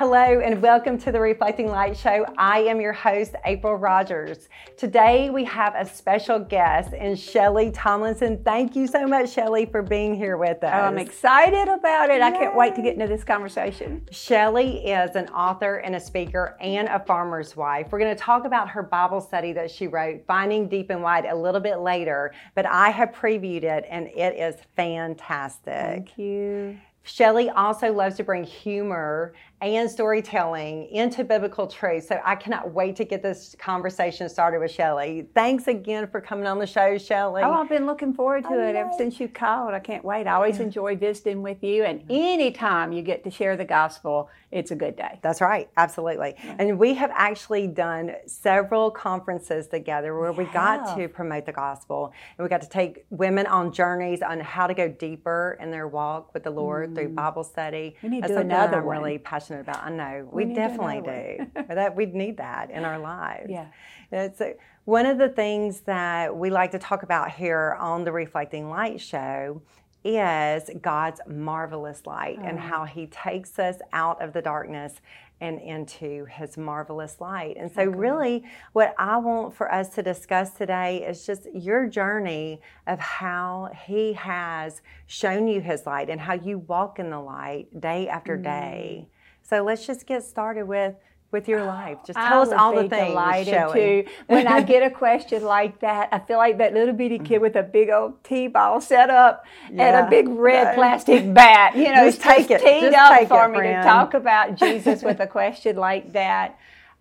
Hello 0.00 0.40
and 0.40 0.62
welcome 0.62 0.96
to 0.96 1.12
the 1.12 1.20
Reflecting 1.20 1.66
Light 1.66 1.94
Show. 1.94 2.24
I 2.38 2.60
am 2.60 2.80
your 2.80 2.94
host, 2.94 3.34
April 3.44 3.74
Rodgers. 3.74 4.48
Today 4.78 5.28
we 5.28 5.44
have 5.44 5.74
a 5.74 5.84
special 5.84 6.38
guest 6.38 6.94
in 6.94 7.12
Shellie 7.12 7.70
Tomlinson. 7.74 8.42
Thank 8.42 8.74
you 8.74 8.86
so 8.86 9.06
much, 9.06 9.26
Shellie, 9.36 9.70
for 9.70 9.82
being 9.82 10.14
here 10.14 10.38
with 10.38 10.56
oh, 10.62 10.68
us. 10.68 10.72
I'm 10.72 10.96
excited 10.96 11.68
about 11.68 12.08
it. 12.08 12.20
Yay. 12.20 12.22
I 12.22 12.30
can't 12.30 12.56
wait 12.56 12.74
to 12.76 12.82
get 12.82 12.94
into 12.94 13.08
this 13.08 13.24
conversation. 13.24 14.08
Shellie 14.10 14.82
is 14.86 15.16
an 15.16 15.28
author 15.34 15.76
and 15.76 15.94
a 15.94 16.00
speaker 16.00 16.56
and 16.62 16.88
a 16.88 17.00
farmer's 17.00 17.54
wife. 17.54 17.88
We're 17.92 17.98
going 17.98 18.16
to 18.16 18.22
talk 18.22 18.46
about 18.46 18.70
her 18.70 18.82
Bible 18.82 19.20
study 19.20 19.52
that 19.52 19.70
she 19.70 19.86
wrote, 19.86 20.24
Finding 20.26 20.66
Deep 20.66 20.88
and 20.88 21.02
Wide, 21.02 21.26
a 21.26 21.36
little 21.36 21.60
bit 21.60 21.80
later, 21.80 22.32
but 22.54 22.64
I 22.64 22.88
have 22.88 23.10
previewed 23.10 23.64
it 23.64 23.84
and 23.90 24.06
it 24.06 24.34
is 24.34 24.54
fantastic. 24.76 25.74
Thank 25.74 26.16
you. 26.16 26.78
Shellie 27.04 27.52
also 27.54 27.92
loves 27.92 28.16
to 28.16 28.24
bring 28.24 28.44
humor 28.44 29.32
and 29.62 29.90
storytelling 29.90 30.88
into 30.88 31.22
biblical 31.22 31.66
truth. 31.66 32.06
So 32.06 32.20
I 32.24 32.34
cannot 32.34 32.72
wait 32.72 32.96
to 32.96 33.04
get 33.04 33.22
this 33.22 33.54
conversation 33.58 34.28
started 34.28 34.60
with 34.60 34.72
Shellie. 34.72 35.26
Thanks 35.34 35.66
again 35.66 36.06
for 36.06 36.20
coming 36.20 36.46
on 36.46 36.58
the 36.58 36.66
show, 36.66 36.94
Shellie. 36.96 37.44
Oh, 37.44 37.52
I've 37.52 37.68
been 37.68 37.86
looking 37.86 38.14
forward 38.14 38.44
to 38.44 38.50
I 38.50 38.68
it 38.68 38.72
know. 38.72 38.80
ever 38.80 38.90
since 38.96 39.20
you 39.20 39.28
called. 39.28 39.74
I 39.74 39.80
can't 39.80 40.04
wait. 40.04 40.26
I 40.26 40.32
always 40.32 40.56
yeah. 40.56 40.64
enjoy 40.64 40.96
visiting 40.96 41.42
with 41.42 41.62
you, 41.62 41.84
and 41.84 42.02
anytime 42.08 42.92
you 42.92 43.02
get 43.02 43.22
to 43.24 43.30
share 43.30 43.56
the 43.56 43.64
gospel, 43.64 44.30
it's 44.50 44.70
a 44.70 44.76
good 44.76 44.96
day. 44.96 45.18
That's 45.22 45.40
right, 45.40 45.68
absolutely. 45.76 46.34
Yeah. 46.42 46.56
And 46.58 46.78
we 46.78 46.94
have 46.94 47.10
actually 47.14 47.66
done 47.66 48.14
several 48.26 48.90
conferences 48.90 49.68
together 49.68 50.18
where 50.18 50.32
we, 50.32 50.44
we 50.44 50.52
got 50.52 50.96
to 50.96 51.08
promote 51.08 51.46
the 51.46 51.52
gospel, 51.52 52.12
and 52.38 52.44
we 52.44 52.48
got 52.48 52.62
to 52.62 52.68
take 52.68 53.04
women 53.10 53.46
on 53.46 53.72
journeys 53.72 54.22
on 54.22 54.40
how 54.40 54.66
to 54.66 54.74
go 54.74 54.88
deeper 54.88 55.58
in 55.60 55.70
their 55.70 55.86
walk 55.86 56.32
with 56.32 56.44
the 56.44 56.50
Lord 56.50 56.90
mm. 56.90 56.94
through 56.94 57.10
Bible 57.10 57.44
study. 57.44 57.96
We 58.02 58.08
need 58.08 58.22
to 58.22 58.28
do 58.28 58.36
another 58.38 58.78
I'm 58.78 58.86
one. 58.86 58.98
really 58.98 59.18
passionate 59.18 59.49
passionate 59.50 59.68
about. 59.68 59.84
I 59.84 59.90
know 59.90 60.28
we, 60.30 60.46
we 60.46 60.54
definitely 60.54 61.00
do. 61.00 61.64
that 61.74 61.96
we'd 61.96 62.14
need 62.14 62.36
that 62.38 62.70
in 62.70 62.84
our 62.84 62.98
lives. 62.98 63.48
Yeah. 63.48 63.66
It's 64.12 64.40
a, 64.40 64.54
one 64.84 65.06
of 65.06 65.18
the 65.18 65.28
things 65.28 65.80
that 65.82 66.34
we 66.36 66.50
like 66.50 66.72
to 66.72 66.78
talk 66.78 67.02
about 67.02 67.30
here 67.30 67.76
on 67.78 68.04
the 68.04 68.12
Reflecting 68.12 68.68
Light 68.68 69.00
Show 69.00 69.62
is 70.02 70.70
God's 70.80 71.20
marvelous 71.28 72.06
light 72.06 72.38
oh. 72.40 72.46
and 72.46 72.58
how 72.58 72.84
He 72.84 73.06
takes 73.06 73.58
us 73.58 73.76
out 73.92 74.22
of 74.22 74.32
the 74.32 74.42
darkness 74.42 74.94
and 75.42 75.60
into 75.60 76.26
His 76.26 76.56
marvelous 76.56 77.20
light. 77.20 77.56
And 77.58 77.70
so, 77.70 77.82
okay. 77.82 77.88
really, 77.88 78.44
what 78.72 78.94
I 78.98 79.16
want 79.18 79.54
for 79.54 79.72
us 79.72 79.90
to 79.90 80.02
discuss 80.02 80.52
today 80.52 81.04
is 81.06 81.26
just 81.26 81.46
your 81.54 81.86
journey 81.86 82.60
of 82.86 82.98
how 82.98 83.70
He 83.86 84.14
has 84.14 84.82
shown 85.06 85.48
you 85.48 85.60
His 85.60 85.86
light 85.86 86.08
and 86.10 86.20
how 86.20 86.34
you 86.34 86.58
walk 86.58 86.98
in 86.98 87.10
the 87.10 87.20
light 87.20 87.68
day 87.78 88.08
after 88.08 88.36
mm. 88.38 88.42
day. 88.42 89.08
So 89.50 89.64
let's 89.64 89.84
just 89.84 90.06
get 90.06 90.22
started 90.22 90.66
with 90.66 90.94
with 91.32 91.48
your 91.48 91.64
life. 91.64 91.98
Just 92.06 92.16
tell 92.16 92.40
I 92.40 92.42
us 92.42 92.52
all 92.52 92.74
the 92.74 92.88
things. 92.88 93.08
Delighted 93.08 93.72
too. 93.72 94.04
When 94.26 94.46
I 94.46 94.62
get 94.72 94.84
a 94.84 94.90
question 94.90 95.42
like 95.44 95.80
that, 95.80 96.08
I 96.12 96.20
feel 96.20 96.38
like 96.38 96.58
that 96.58 96.72
little 96.72 96.94
bitty 96.94 97.18
kid 97.18 97.40
with 97.40 97.56
a 97.56 97.62
big 97.64 97.90
old 97.90 98.22
T-ball 98.22 98.80
set 98.80 99.10
up 99.10 99.44
yeah, 99.72 99.98
and 99.98 100.06
a 100.06 100.10
big 100.10 100.28
red 100.28 100.68
no. 100.68 100.74
plastic 100.74 101.34
bat. 101.34 101.76
You 101.76 101.92
know, 101.92 102.08
just 102.08 102.20
take 102.20 102.50
it. 102.50 102.60
teed 102.60 102.92
just 102.92 102.96
up 102.96 103.28
for 103.28 103.44
it, 103.44 103.48
me 103.50 103.58
friend. 103.58 103.82
to 103.82 103.88
talk 103.88 104.14
about 104.14 104.56
Jesus 104.56 105.02
with 105.02 105.18
a 105.18 105.26
question 105.26 105.76
like 105.76 106.12
that. 106.12 106.56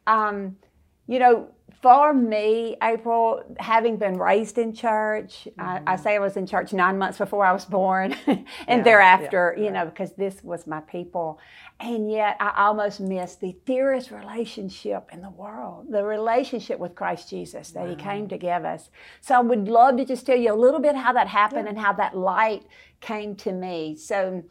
Um, 0.08 0.58
you 1.06 1.20
know, 1.20 1.50
for 1.82 2.14
me, 2.14 2.76
April, 2.84 3.42
having 3.58 3.96
been 3.96 4.18
raised 4.18 4.58
in 4.58 4.74
church, 4.74 5.48
mm-hmm. 5.50 5.62
I, 5.62 5.76
I, 5.76 5.80
mm-hmm. 5.80 6.04
say 6.04 6.16
I 6.16 6.20
was 6.20 6.36
in 6.36 6.46
church 6.46 6.74
nine 6.74 6.98
months 6.98 7.18
before 7.18 7.46
I 7.46 7.54
was 7.54 7.64
born, 7.64 8.16
and 8.28 8.46
yeah, 8.68 8.82
thereafter, 8.82 9.56
yeah, 9.58 9.64
you 9.64 9.72
know, 9.72 9.86
because 9.86 10.12
this 10.14 10.44
was 10.44 10.68
my 10.68 10.82
people. 10.82 11.40
And 11.80 12.12
yet, 12.12 12.36
I 12.42 12.66
almost 12.66 13.00
missed 13.00 13.40
the 13.40 13.56
dearest 13.66 14.12
relationship 14.12 15.10
in 15.14 15.22
the 15.22 15.30
world 15.30 15.88
the 15.90 16.04
relationship 16.04 16.78
with 16.80 16.96
Christ 16.96 17.30
Jesus 17.30 17.72
that 17.72 17.84
wow. 17.84 17.90
He 17.90 17.96
came 17.96 18.28
to 18.28 18.38
give 18.38 18.66
us. 18.66 18.90
So, 19.22 19.36
I 19.36 19.40
would 19.40 19.70
love 19.70 19.96
to 19.98 20.06
just 20.06 20.26
tell 20.26 20.38
you 20.38 20.54
a 20.54 20.56
little 20.56 20.82
bit 20.82 20.96
how 20.96 21.14
that 21.14 21.28
happened 21.28 21.64
yeah. 21.64 21.70
and 21.70 21.80
how 21.80 21.94
that 21.94 22.18
light 22.18 22.64
came 23.00 23.36
to 23.38 23.54
me. 23.54 23.96
So, 23.96 24.44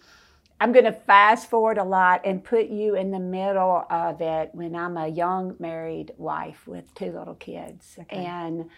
I'm 0.61 0.73
going 0.73 0.85
to 0.87 0.93
fast 0.93 1.49
forward 1.49 1.79
a 1.79 1.85
lot 1.85 2.23
and 2.25 2.43
put 2.43 2.67
you 2.67 2.97
in 2.97 3.11
the 3.11 3.21
middle 3.21 3.85
of 3.89 4.21
it 4.21 4.51
when 4.53 4.75
I'm 4.75 4.97
a 4.97 5.07
young 5.07 5.55
married 5.59 6.13
wife 6.17 6.67
with 6.67 6.93
two 6.95 7.13
little 7.13 7.37
kids. 7.37 7.97
Okay. 8.01 8.25
And 8.25 8.69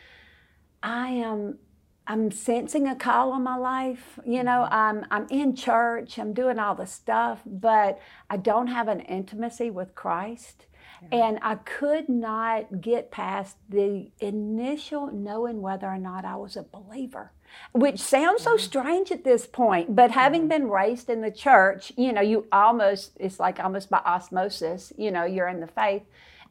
I 0.83 1.09
am 1.09 1.59
I'm 2.07 2.31
sensing 2.33 2.89
a 2.89 2.97
call 2.97 3.31
on 3.33 3.45
my 3.45 3.57
life. 3.57 4.19
You 4.27 4.43
know, 4.43 4.67
mm-hmm. 4.69 4.75
I'm 4.75 5.07
I'm 5.11 5.27
in 5.31 5.55
church, 5.55 6.19
I'm 6.19 6.35
doing 6.35 6.59
all 6.59 6.75
the 6.75 6.87
stuff, 6.87 7.41
but 7.47 8.01
I 8.29 8.37
don't 8.37 8.67
have 8.67 8.89
an 8.89 9.01
intimacy 9.01 9.71
with 9.71 9.95
Christ. 9.95 10.67
Yeah. 11.11 11.27
And 11.27 11.39
I 11.43 11.57
could 11.57 12.09
not 12.09 12.81
get 12.81 13.11
past 13.11 13.57
the 13.69 14.11
initial 14.21 15.09
knowing 15.09 15.63
whether 15.63 15.87
or 15.87 15.99
not 15.99 16.25
I 16.25 16.37
was 16.37 16.57
a 16.57 16.63
believer 16.63 17.33
which 17.73 18.01
sounds 18.01 18.43
so 18.43 18.57
mm-hmm. 18.57 18.65
strange 18.65 19.13
at 19.13 19.25
this 19.25 19.47
point, 19.47 19.95
but 19.95 20.11
having 20.11 20.43
mm-hmm. 20.43 20.49
been 20.49 20.71
raised 20.71 21.09
in 21.09 21.21
the 21.21 21.31
church, 21.31 21.93
you 21.97 22.13
know, 22.13 22.21
you 22.21 22.47
almost, 22.53 23.13
it's 23.19 23.41
like 23.41 23.61
almost 23.61 23.91
by 23.91 23.99
osmosis, 23.99 24.93
you 24.97 25.11
know, 25.11 25.25
you're 25.25 25.49
in 25.49 25.61
the 25.61 25.67
faith. 25.67 26.03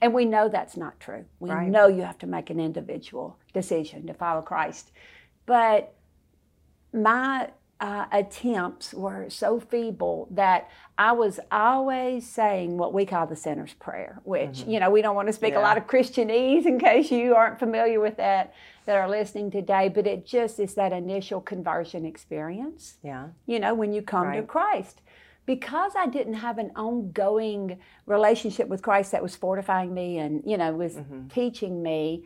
And 0.01 0.13
we 0.13 0.23
know 0.23 0.47
that's 0.47 0.77
not 0.77 0.99
true. 0.99 1.25
We 1.39 1.49
right. 1.49 1.67
know 1.67 1.87
you 1.87 2.03
have 2.03 2.17
to 2.19 2.27
make 2.27 2.49
an 2.49 2.59
individual 2.59 3.37
decision 3.53 4.07
to 4.07 4.13
follow 4.13 4.41
Christ. 4.41 4.91
But 5.45 5.93
my 6.93 7.49
uh, 7.79 8.05
attempts 8.11 8.93
were 8.93 9.29
so 9.29 9.59
feeble 9.59 10.27
that 10.31 10.69
I 10.97 11.13
was 11.13 11.39
always 11.49 12.27
saying 12.27 12.77
what 12.77 12.93
we 12.93 13.05
call 13.05 13.25
the 13.25 13.37
sinner's 13.37 13.73
prayer, 13.73 14.19
which, 14.23 14.59
mm-hmm. 14.59 14.71
you 14.71 14.79
know, 14.81 14.89
we 14.89 15.01
don't 15.01 15.15
want 15.15 15.27
to 15.29 15.33
speak 15.33 15.53
yeah. 15.53 15.59
a 15.59 15.63
lot 15.63 15.77
of 15.77 15.87
Christianese 15.87 16.65
in 16.65 16.77
case 16.77 17.09
you 17.09 17.35
aren't 17.35 17.57
familiar 17.57 18.01
with 18.01 18.17
that 18.17 18.53
that 18.85 18.97
are 18.97 19.09
listening 19.09 19.49
today, 19.49 19.87
but 19.87 20.05
it 20.05 20.25
just 20.25 20.59
is 20.59 20.73
that 20.73 20.91
initial 20.91 21.39
conversion 21.39 22.05
experience. 22.05 22.97
Yeah. 23.01 23.27
You 23.45 23.59
know, 23.59 23.73
when 23.73 23.93
you 23.93 24.01
come 24.01 24.27
right. 24.27 24.37
to 24.37 24.43
Christ. 24.43 25.01
Because 25.45 25.93
I 25.97 26.05
didn't 26.05 26.35
have 26.35 26.59
an 26.59 26.71
ongoing 26.75 27.79
relationship 28.05 28.67
with 28.67 28.81
Christ 28.83 29.13
that 29.13 29.23
was 29.23 29.35
fortifying 29.35 29.93
me 29.93 30.17
and, 30.19 30.43
you 30.45 30.57
know, 30.57 30.73
was 30.73 30.95
mm-hmm. 30.95 31.27
teaching 31.29 31.81
me, 31.81 32.25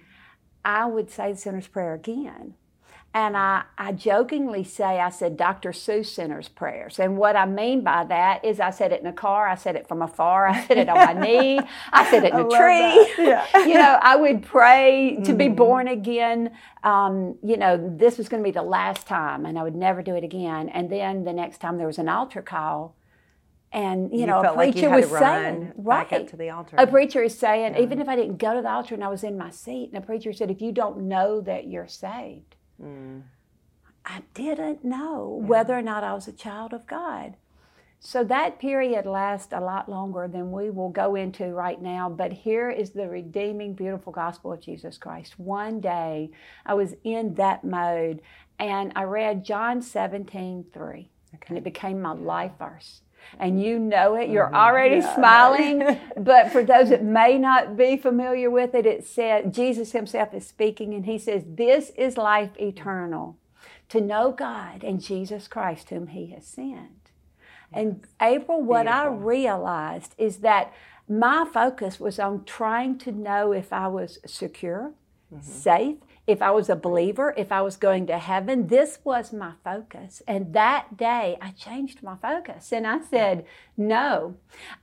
I 0.66 0.88
would 0.88 1.10
say 1.10 1.32
the 1.32 1.38
sinner's 1.38 1.68
prayer 1.68 1.94
again. 1.94 2.56
And 3.16 3.38
I, 3.38 3.64
I 3.78 3.92
jokingly 3.92 4.64
say, 4.64 5.00
I 5.00 5.12
said 5.12 5.38
Dr. 5.38 5.70
Seuss 5.70 6.08
Center's 6.08 6.50
prayers. 6.50 6.98
And 6.98 7.16
what 7.16 7.36
I 7.36 7.46
mean 7.46 7.84
by 7.84 8.06
that 8.06 8.44
is 8.44 8.60
I 8.60 8.72
said 8.72 8.92
it 8.92 9.02
in 9.02 9.06
a 9.06 9.14
car, 9.14 9.48
I 9.48 9.54
said 9.54 9.76
it 9.76 9.88
from 9.88 10.02
afar, 10.02 10.48
I 10.48 10.66
said 10.66 10.80
it 10.80 10.90
on 10.90 10.96
my 10.96 11.14
knee, 11.28 11.60
I 11.92 12.10
said 12.10 12.24
it 12.24 12.34
in 12.34 12.40
a 12.40 12.50
tree. 12.50 13.14
Yeah. 13.24 13.46
you 13.68 13.76
know, 13.76 14.00
I 14.02 14.16
would 14.16 14.42
pray 14.42 15.20
to 15.26 15.34
be 15.36 15.46
mm-hmm. 15.46 15.56
born 15.56 15.88
again. 15.88 16.54
Um, 16.84 17.38
you 17.44 17.56
know, 17.56 17.78
this 17.96 18.18
was 18.18 18.30
going 18.30 18.42
to 18.42 18.48
be 18.48 18.52
the 18.52 18.64
last 18.64 19.06
time, 19.06 19.46
and 19.46 19.60
I 19.60 19.64
would 19.64 19.76
never 19.76 20.02
do 20.02 20.16
it 20.16 20.24
again. 20.24 20.70
And 20.70 20.92
then 20.92 21.24
the 21.24 21.34
next 21.34 21.60
time 21.60 21.78
there 21.78 21.88
was 21.88 22.00
an 22.00 22.10
altar 22.10 22.42
call, 22.42 22.96
and 23.72 24.12
you, 24.12 24.22
you 24.22 24.26
know, 24.26 24.42
a 24.42 24.56
preacher 24.56 24.90
like 24.90 25.10
was 25.10 25.20
saying, 25.20 25.72
right, 25.78 26.28
to 26.30 26.36
the 26.36 26.50
altar. 26.50 26.78
A 26.80 26.88
preacher 26.88 27.22
is 27.22 27.38
saying, 27.38 27.76
yeah. 27.76 27.82
even 27.82 28.02
if 28.02 28.10
I 28.10 28.16
didn't 28.16 28.38
go 28.38 28.56
to 28.56 28.62
the 28.64 28.70
altar 28.70 28.96
and 28.96 29.04
I 29.04 29.08
was 29.08 29.24
in 29.24 29.38
my 29.38 29.52
seat, 29.52 29.90
and 29.94 30.04
a 30.04 30.06
preacher 30.06 30.34
said, 30.34 30.50
if 30.50 30.62
you 30.62 30.72
don't 30.72 31.08
know 31.08 31.42
that 31.42 31.68
you're 31.68 31.88
saved, 31.88 32.56
Mm. 32.82 33.24
I 34.06 34.22
didn't 34.34 34.84
know 34.84 35.40
yeah. 35.42 35.48
whether 35.48 35.78
or 35.78 35.82
not 35.82 36.04
I 36.04 36.14
was 36.14 36.28
a 36.28 36.34
child 36.34 36.74
of 36.74 36.88
God. 36.88 37.36
So 38.06 38.22
that 38.26 38.60
period 38.60 39.06
lasts 39.06 39.54
a 39.54 39.62
lot 39.62 39.88
longer 39.88 40.28
than 40.28 40.52
we 40.52 40.70
will 40.70 40.90
go 40.90 41.16
into 41.16 41.46
right 41.54 41.82
now. 41.82 42.10
But 42.10 42.34
here 42.34 42.70
is 42.70 42.90
the 42.90 43.08
redeeming, 43.08 43.76
beautiful 43.76 44.12
gospel 44.12 44.52
of 44.52 44.60
Jesus 44.60 44.98
Christ. 44.98 45.40
One 45.40 45.80
day 45.80 46.30
I 46.66 46.74
was 46.74 46.96
in 47.06 47.36
that 47.36 47.64
mode 47.64 48.22
and 48.60 48.92
I 48.94 49.04
read 49.04 49.46
John 49.46 49.82
17, 49.82 50.66
3. 50.74 51.10
Okay. 51.36 51.46
And 51.48 51.58
it 51.58 51.64
became 51.64 52.02
my 52.02 52.12
life 52.12 52.52
verse. 52.60 53.03
And 53.40 53.62
you 53.62 53.80
know 53.80 54.16
it, 54.16 54.30
you're 54.30 54.46
mm-hmm. 54.46 54.56
already 54.56 54.98
yeah. 54.98 55.16
smiling. 55.16 56.00
but 56.18 56.52
for 56.52 56.64
those 56.64 56.90
that 56.90 57.04
may 57.04 57.38
not 57.38 57.76
be 57.76 57.98
familiar 57.98 58.50
with 58.50 58.76
it, 58.76 58.86
it 58.86 59.06
said 59.06 59.54
Jesus 59.54 59.92
himself 59.92 60.34
is 60.34 60.46
speaking 60.46 60.94
and 60.94 61.06
he 61.06 61.18
says, 61.18 61.44
This 61.48 61.92
is 61.98 62.18
life 62.18 62.52
eternal 62.60 63.38
to 63.94 64.02
know 64.02 64.32
God 64.32 64.84
and 64.84 65.00
Jesus 65.00 65.48
Christ, 65.48 65.92
whom 65.92 66.08
He 66.08 66.32
has 66.32 66.48
sent. 66.48 67.12
And 67.72 68.04
April, 68.20 68.60
what 68.60 68.86
Beautiful. 68.86 69.12
I 69.12 69.16
realized 69.16 70.16
is 70.18 70.38
that 70.38 70.74
my 71.08 71.46
focus 71.54 72.00
was 72.00 72.18
on 72.18 72.44
trying 72.46 72.98
to 73.00 73.12
know 73.12 73.52
if 73.52 73.72
I 73.72 73.88
was 73.88 74.18
secure, 74.26 74.94
mm-hmm. 75.32 75.44
safe, 75.44 75.98
if 76.26 76.42
I 76.42 76.52
was 76.52 76.70
a 76.70 76.76
believer, 76.76 77.34
if 77.38 77.52
I 77.52 77.62
was 77.62 77.76
going 77.76 78.08
to 78.08 78.18
heaven. 78.18 78.68
This 78.68 79.00
was 79.04 79.34
my 79.34 79.54
focus. 79.64 80.22
And 80.28 80.54
that 80.54 80.96
day 80.96 81.38
I 81.42 81.52
changed 81.52 82.02
my 82.02 82.16
focus 82.16 82.72
and 82.72 82.88
I 82.88 83.02
said, 83.02 83.46
No, 83.76 84.36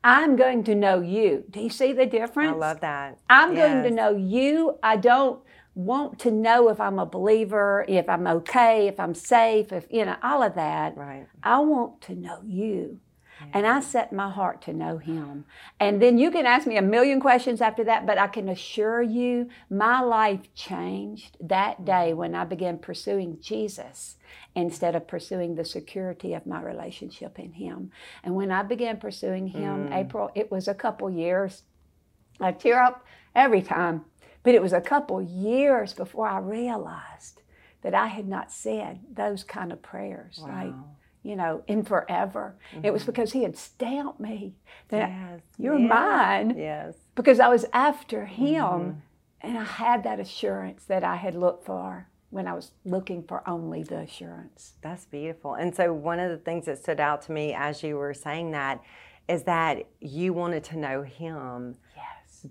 I'm 0.04 0.36
going 0.36 0.64
to 0.64 0.74
know 0.74 1.00
you. 1.00 1.44
Do 1.50 1.60
you 1.60 1.70
see 1.70 1.92
the 1.92 2.06
difference? 2.06 2.54
I 2.54 2.56
love 2.56 2.80
that. 2.80 3.18
I'm 3.28 3.54
yes. 3.54 3.72
going 3.72 3.84
to 3.84 3.90
know 3.90 4.16
you. 4.16 4.78
I 4.82 4.96
don't 4.96 5.40
want 5.74 6.18
to 6.18 6.30
know 6.30 6.68
if 6.68 6.80
I'm 6.80 6.98
a 6.98 7.06
believer, 7.06 7.84
if 7.88 8.08
I'm 8.08 8.26
okay, 8.26 8.88
if 8.88 9.00
I'm 9.00 9.14
safe, 9.14 9.72
if, 9.72 9.86
you 9.90 10.04
know, 10.04 10.16
all 10.22 10.42
of 10.42 10.54
that. 10.56 10.96
Right. 10.96 11.26
I 11.42 11.60
want 11.60 12.00
to 12.02 12.14
know 12.14 12.40
you. 12.44 13.00
And 13.52 13.66
I 13.66 13.80
set 13.80 14.12
my 14.12 14.30
heart 14.30 14.62
to 14.62 14.72
know 14.72 14.98
Him. 14.98 15.44
And 15.78 16.00
then 16.00 16.18
you 16.18 16.30
can 16.30 16.46
ask 16.46 16.66
me 16.66 16.76
a 16.76 16.82
million 16.82 17.20
questions 17.20 17.60
after 17.60 17.84
that, 17.84 18.06
but 18.06 18.18
I 18.18 18.26
can 18.26 18.48
assure 18.48 19.02
you 19.02 19.48
my 19.68 20.00
life 20.00 20.52
changed 20.54 21.36
that 21.40 21.84
day 21.84 22.12
when 22.12 22.34
I 22.34 22.44
began 22.44 22.78
pursuing 22.78 23.38
Jesus 23.40 24.16
instead 24.54 24.94
of 24.94 25.06
pursuing 25.06 25.54
the 25.54 25.64
security 25.64 26.34
of 26.34 26.46
my 26.46 26.60
relationship 26.60 27.38
in 27.38 27.52
Him. 27.52 27.90
And 28.22 28.34
when 28.34 28.50
I 28.50 28.62
began 28.62 28.98
pursuing 28.98 29.48
Him, 29.48 29.88
mm. 29.88 29.94
April, 29.94 30.30
it 30.34 30.50
was 30.50 30.68
a 30.68 30.74
couple 30.74 31.10
years. 31.10 31.62
I 32.40 32.52
tear 32.52 32.82
up 32.82 33.04
every 33.34 33.62
time, 33.62 34.04
but 34.42 34.54
it 34.54 34.62
was 34.62 34.72
a 34.72 34.80
couple 34.80 35.22
years 35.22 35.92
before 35.92 36.26
I 36.26 36.38
realized 36.38 37.42
that 37.82 37.94
I 37.94 38.08
had 38.08 38.28
not 38.28 38.52
said 38.52 39.00
those 39.12 39.44
kind 39.44 39.72
of 39.72 39.82
prayers. 39.82 40.38
Wow. 40.42 40.48
Like, 40.48 40.74
you 41.22 41.36
know, 41.36 41.62
in 41.66 41.84
forever. 41.84 42.56
Mm-hmm. 42.74 42.86
It 42.86 42.92
was 42.92 43.02
mm-hmm. 43.02 43.12
because 43.12 43.32
he 43.32 43.42
had 43.42 43.56
stamped 43.56 44.20
me 44.20 44.54
that 44.88 45.08
yes. 45.10 45.40
you're 45.58 45.78
yes. 45.78 45.88
mine. 45.88 46.54
Yes. 46.56 46.94
Because 47.14 47.40
I 47.40 47.48
was 47.48 47.66
after 47.72 48.26
him 48.26 48.64
mm-hmm. 48.64 48.90
and 49.40 49.58
I 49.58 49.64
had 49.64 50.02
that 50.04 50.20
assurance 50.20 50.84
that 50.84 51.04
I 51.04 51.16
had 51.16 51.34
looked 51.34 51.64
for 51.64 52.08
when 52.30 52.46
I 52.46 52.54
was 52.54 52.72
looking 52.84 53.24
for 53.24 53.46
only 53.48 53.82
the 53.82 53.98
assurance. 53.98 54.74
That's 54.82 55.04
beautiful. 55.04 55.54
And 55.54 55.74
so 55.74 55.92
one 55.92 56.20
of 56.20 56.30
the 56.30 56.38
things 56.38 56.66
that 56.66 56.78
stood 56.78 57.00
out 57.00 57.22
to 57.22 57.32
me 57.32 57.52
as 57.52 57.82
you 57.82 57.96
were 57.96 58.14
saying 58.14 58.52
that 58.52 58.80
is 59.28 59.44
that 59.44 59.86
you 60.00 60.32
wanted 60.32 60.64
to 60.64 60.76
know 60.76 61.02
him 61.02 61.76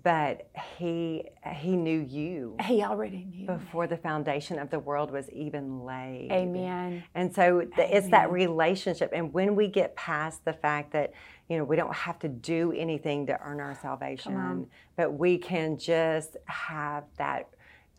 but 0.02 0.48
he 0.76 1.24
he 1.54 1.76
knew 1.76 2.00
you. 2.00 2.56
He 2.64 2.82
already 2.82 3.24
knew 3.24 3.46
before 3.46 3.84
me. 3.84 3.88
the 3.88 3.96
foundation 3.96 4.58
of 4.58 4.70
the 4.70 4.78
world 4.78 5.10
was 5.10 5.28
even 5.30 5.84
laid. 5.84 6.30
Amen. 6.30 7.02
And 7.14 7.34
so 7.34 7.68
the, 7.76 7.96
it's 7.96 8.08
that 8.08 8.30
relationship. 8.30 9.10
And 9.12 9.32
when 9.32 9.54
we 9.54 9.68
get 9.68 9.96
past 9.96 10.44
the 10.44 10.52
fact 10.52 10.92
that 10.92 11.12
you 11.48 11.58
know 11.58 11.64
we 11.64 11.76
don't 11.76 11.94
have 11.94 12.18
to 12.20 12.28
do 12.28 12.72
anything 12.72 13.26
to 13.26 13.38
earn 13.40 13.60
our 13.60 13.74
salvation, 13.74 14.66
but 14.96 15.12
we 15.12 15.38
can 15.38 15.76
just 15.76 16.36
have 16.46 17.04
that 17.18 17.48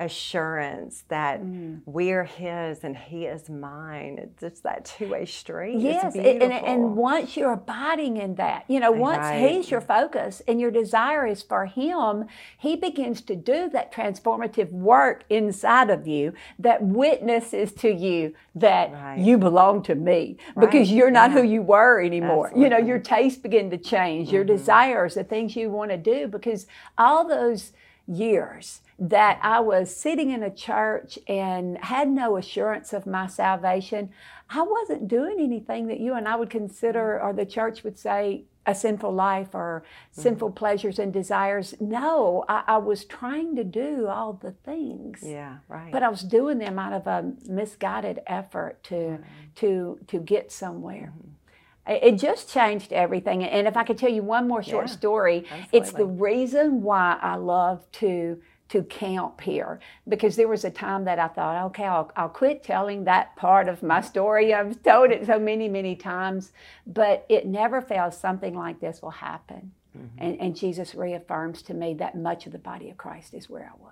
assurance 0.04 1.04
that 1.08 1.42
mm. 1.42 1.82
we're 1.86 2.24
his 2.24 2.84
and 2.84 2.98
he 2.98 3.26
is 3.26 3.50
mine. 3.50 4.18
It's 4.22 4.40
just 4.40 4.64
that 4.64 4.86
two-way 4.86 5.26
street. 5.26 5.80
Yes, 5.80 6.16
and, 6.16 6.44
and, 6.44 6.96
once 6.96 7.38
you're 7.38 7.54
abiding 7.54 8.18
in 8.18 8.36
that, 8.36 8.66
you 8.68 8.80
know, 8.80 8.92
once 8.92 9.20
right. 9.20 9.50
he's 9.50 9.72
your 9.72 9.82
focus 9.82 10.42
and 10.48 10.60
your 10.60 10.72
desire 10.72 11.26
is 11.26 11.42
for 11.42 11.66
him, 11.66 12.26
he 12.58 12.76
begins 12.76 13.22
to 13.22 13.36
do 13.36 13.70
that 13.70 13.94
transformative 13.94 14.72
work 14.72 15.24
inside 15.30 15.90
of 15.90 16.08
you 16.08 16.34
that 16.60 16.84
witnesses 16.84 17.72
to 17.74 17.92
you 17.92 18.34
that 18.56 18.92
right. 18.92 19.20
you 19.20 19.38
belong 19.38 19.84
to 19.84 19.96
me 19.96 20.38
right. 20.56 20.70
because 20.70 20.92
you're 20.92 21.12
not 21.12 21.32
yeah. 21.32 21.38
who 21.38 21.44
you 21.44 21.62
were 21.62 22.02
anymore. 22.02 22.48
Absolutely. 22.48 22.64
You 22.64 22.70
know, 22.70 22.88
your 22.88 23.00
tastes 23.00 23.40
begin 23.40 23.70
to 23.72 23.78
change, 23.78 24.28
mm-hmm. 24.28 24.36
your 24.36 24.44
desires, 24.44 25.16
the 25.16 25.24
things 25.24 25.56
you 25.56 25.70
want 25.70 25.92
to 25.92 25.98
do 25.98 26.28
because 26.28 26.68
all 26.98 27.28
those 27.28 27.72
years 28.08 28.82
that 29.02 29.40
I 29.42 29.60
was 29.60 29.94
sitting 29.94 30.30
in 30.30 30.44
a 30.44 30.54
church 30.54 31.18
and 31.28 31.80
had 31.80 32.08
no 32.08 32.38
assurance 32.38 32.94
of 32.94 33.08
my 33.08 33.26
salvation, 33.26 34.12
I 34.48 34.62
wasn't 34.62 35.08
doing 35.08 35.40
anything 35.40 35.88
that 35.88 36.00
you 36.00 36.14
and 36.14 36.28
I 36.28 36.36
would 36.36 36.52
consider, 36.52 37.20
or 37.20 37.34
the 37.34 37.46
church 37.46 37.84
would 37.84 37.98
say, 37.98 38.44
a 38.68 38.76
sinful 38.76 39.12
life 39.12 39.56
or 39.56 39.84
mm-hmm. 39.84 40.22
sinful 40.22 40.52
pleasures 40.52 41.00
and 41.00 41.12
desires. 41.12 41.74
No, 41.80 42.46
I, 42.48 42.64
I, 42.68 42.78
was 42.78 43.04
trying 43.06 43.56
to 43.56 43.64
do 43.64 44.06
all 44.06 44.34
the 44.34 44.52
things. 44.52 45.24
Yeah, 45.24 45.58
right. 45.68 45.92
But 45.92 46.04
I 46.04 46.10
was 46.10 46.22
doing 46.22 46.60
them 46.60 46.78
out 46.78 46.94
of 46.94 47.08
a 47.08 47.34
misguided 47.48 48.20
effort 48.28 48.84
to 48.84 48.94
mm-hmm. 48.94 49.24
to 49.56 50.00
to 50.06 50.20
get 50.20 50.52
somewhere. 50.52 51.12
Mm-hmm. 51.18 52.06
It 52.06 52.20
just 52.20 52.54
changed 52.54 52.94
everything. 52.94 53.44
And 53.44 53.68
if 53.68 53.76
I 53.76 53.84
could 53.84 53.98
tell 53.98 54.12
you 54.12 54.22
one 54.22 54.48
more 54.48 54.62
short 54.62 54.88
yeah, 54.88 54.94
story, 54.94 55.38
absolutely. 55.50 55.80
it's 55.80 55.92
the 55.92 56.06
reason 56.06 56.84
why 56.84 57.18
I 57.20 57.36
love 57.36 57.92
to 57.94 58.40
to 58.72 58.84
camp 58.84 59.42
here 59.42 59.82
because 60.08 60.38
there 60.38 60.48
was 60.48 60.64
a 60.64 60.72
time 60.72 61.04
that 61.04 61.20
I 61.20 61.28
thought, 61.28 61.66
okay, 61.68 61.84
I'll, 61.84 62.10
I'll 62.16 62.30
quit 62.30 62.64
telling 62.64 63.04
that 63.04 63.36
part 63.36 63.68
of 63.68 63.84
my 63.84 64.00
story. 64.00 64.54
I've 64.54 64.82
told 64.82 65.12
it 65.12 65.26
so 65.26 65.38
many, 65.38 65.68
many 65.68 65.94
times, 65.94 66.54
but 66.88 67.26
it 67.28 67.46
never 67.46 67.82
fails. 67.82 68.18
Something 68.18 68.56
like 68.56 68.80
this 68.80 69.02
will 69.02 69.12
happen. 69.12 69.74
Mm-hmm. 69.98 70.24
And, 70.24 70.40
and 70.40 70.56
Jesus 70.56 70.96
reaffirms 70.96 71.62
to 71.64 71.74
me 71.74 71.94
that 71.96 72.16
much 72.16 72.46
of 72.46 72.54
the 72.54 72.60
body 72.60 72.90
of 72.90 72.96
Christ 72.96 73.34
is 73.34 73.50
where 73.50 73.70
I 73.74 73.78
was. 73.82 73.92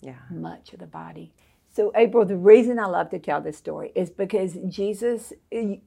Yeah. 0.00 0.16
Much 0.28 0.72
of 0.72 0.80
the 0.80 0.86
body. 0.86 1.32
So, 1.72 1.92
April, 1.94 2.24
the 2.24 2.36
reason 2.36 2.80
I 2.80 2.86
love 2.86 3.10
to 3.10 3.20
tell 3.20 3.40
this 3.40 3.58
story 3.58 3.92
is 3.94 4.10
because 4.10 4.56
Jesus 4.68 5.32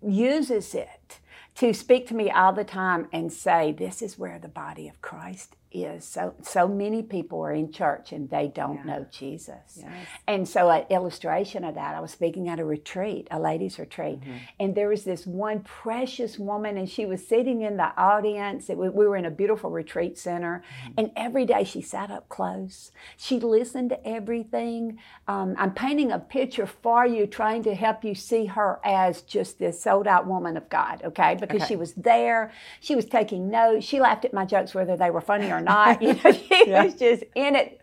uses 0.02 0.76
it 0.76 1.20
to 1.56 1.74
speak 1.74 2.08
to 2.08 2.14
me 2.14 2.32
all 2.32 2.54
the 2.54 2.64
time 2.64 3.08
and 3.12 3.34
say, 3.34 3.74
This 3.74 4.02
is 4.02 4.18
where 4.18 4.40
the 4.40 4.48
body 4.48 4.88
of 4.88 5.02
Christ 5.02 5.56
is 5.72 6.04
so 6.04 6.34
so 6.42 6.68
many 6.68 7.04
people 7.04 7.42
are 7.42 7.54
in 7.54 7.72
church 7.72 8.12
and 8.12 8.30
they 8.30 8.48
don't 8.48 8.78
yeah. 8.78 8.84
know 8.84 9.06
Jesus. 9.12 9.78
Yes. 9.78 10.08
And 10.28 10.48
so 10.48 10.70
an 10.70 10.86
illustration 10.90 11.64
of 11.64 11.76
that, 11.76 11.96
I 11.96 12.00
was 12.00 12.12
speaking 12.12 12.50
at 12.50 12.60
a 12.60 12.66
retreat, 12.66 13.28
a 13.30 13.40
ladies' 13.40 13.78
retreat, 13.78 14.22
mm-hmm. 14.22 14.38
and 14.60 14.74
there 14.74 14.90
was 14.90 15.04
this 15.04 15.28
one 15.28 15.62
precious 15.62 16.40
woman 16.40 16.78
and 16.78 16.90
she 16.90 17.06
was 17.06 17.26
sitting 17.26 17.62
in 17.62 17.78
the 17.78 17.92
audience. 17.98 18.70
It, 18.70 18.78
we 18.78 18.90
were 18.90 19.16
in 19.16 19.26
a 19.26 19.32
beautiful 19.32 19.70
retreat 19.70 20.18
center, 20.18 20.64
mm-hmm. 20.84 20.94
and 20.98 21.12
every 21.16 21.46
day 21.46 21.64
she 21.64 21.82
sat 21.82 22.10
up 22.10 22.30
close. 22.30 22.92
She 23.18 23.40
listened 23.40 23.90
to 23.90 24.08
everything. 24.08 25.00
Um, 25.28 25.56
I'm 25.58 25.74
painting 25.74 26.12
a 26.12 26.20
picture 26.20 26.66
for 26.66 27.06
you, 27.06 27.28
trying 27.28 27.64
to 27.64 27.76
help 27.76 28.04
you 28.04 28.16
see 28.16 28.46
her 28.46 28.80
as 28.84 29.22
just 29.22 29.60
this 29.60 29.82
sold 29.82 30.08
out 30.08 30.26
woman 30.26 30.58
of 30.58 30.68
God, 30.70 31.02
okay? 31.06 31.36
Because 31.40 31.62
okay. 31.62 31.68
she 31.68 31.76
was 31.76 31.94
there, 31.94 32.52
she 32.80 32.96
was 32.96 33.06
taking 33.06 33.50
notes, 33.50 33.86
she 33.86 34.00
laughed 34.00 34.26
at 34.26 34.34
my 34.34 34.46
jokes 34.46 34.74
whether 34.74 34.98
they 34.98 35.12
were 35.12 35.22
funny 35.22 35.52
or 35.52 35.59
or 35.60 35.62
not. 35.62 36.02
You 36.02 36.14
know, 36.14 36.32
she 36.50 36.64
yeah. 36.68 36.84
was 36.84 36.96
just 36.96 37.24
in 37.36 37.56
it 37.56 37.82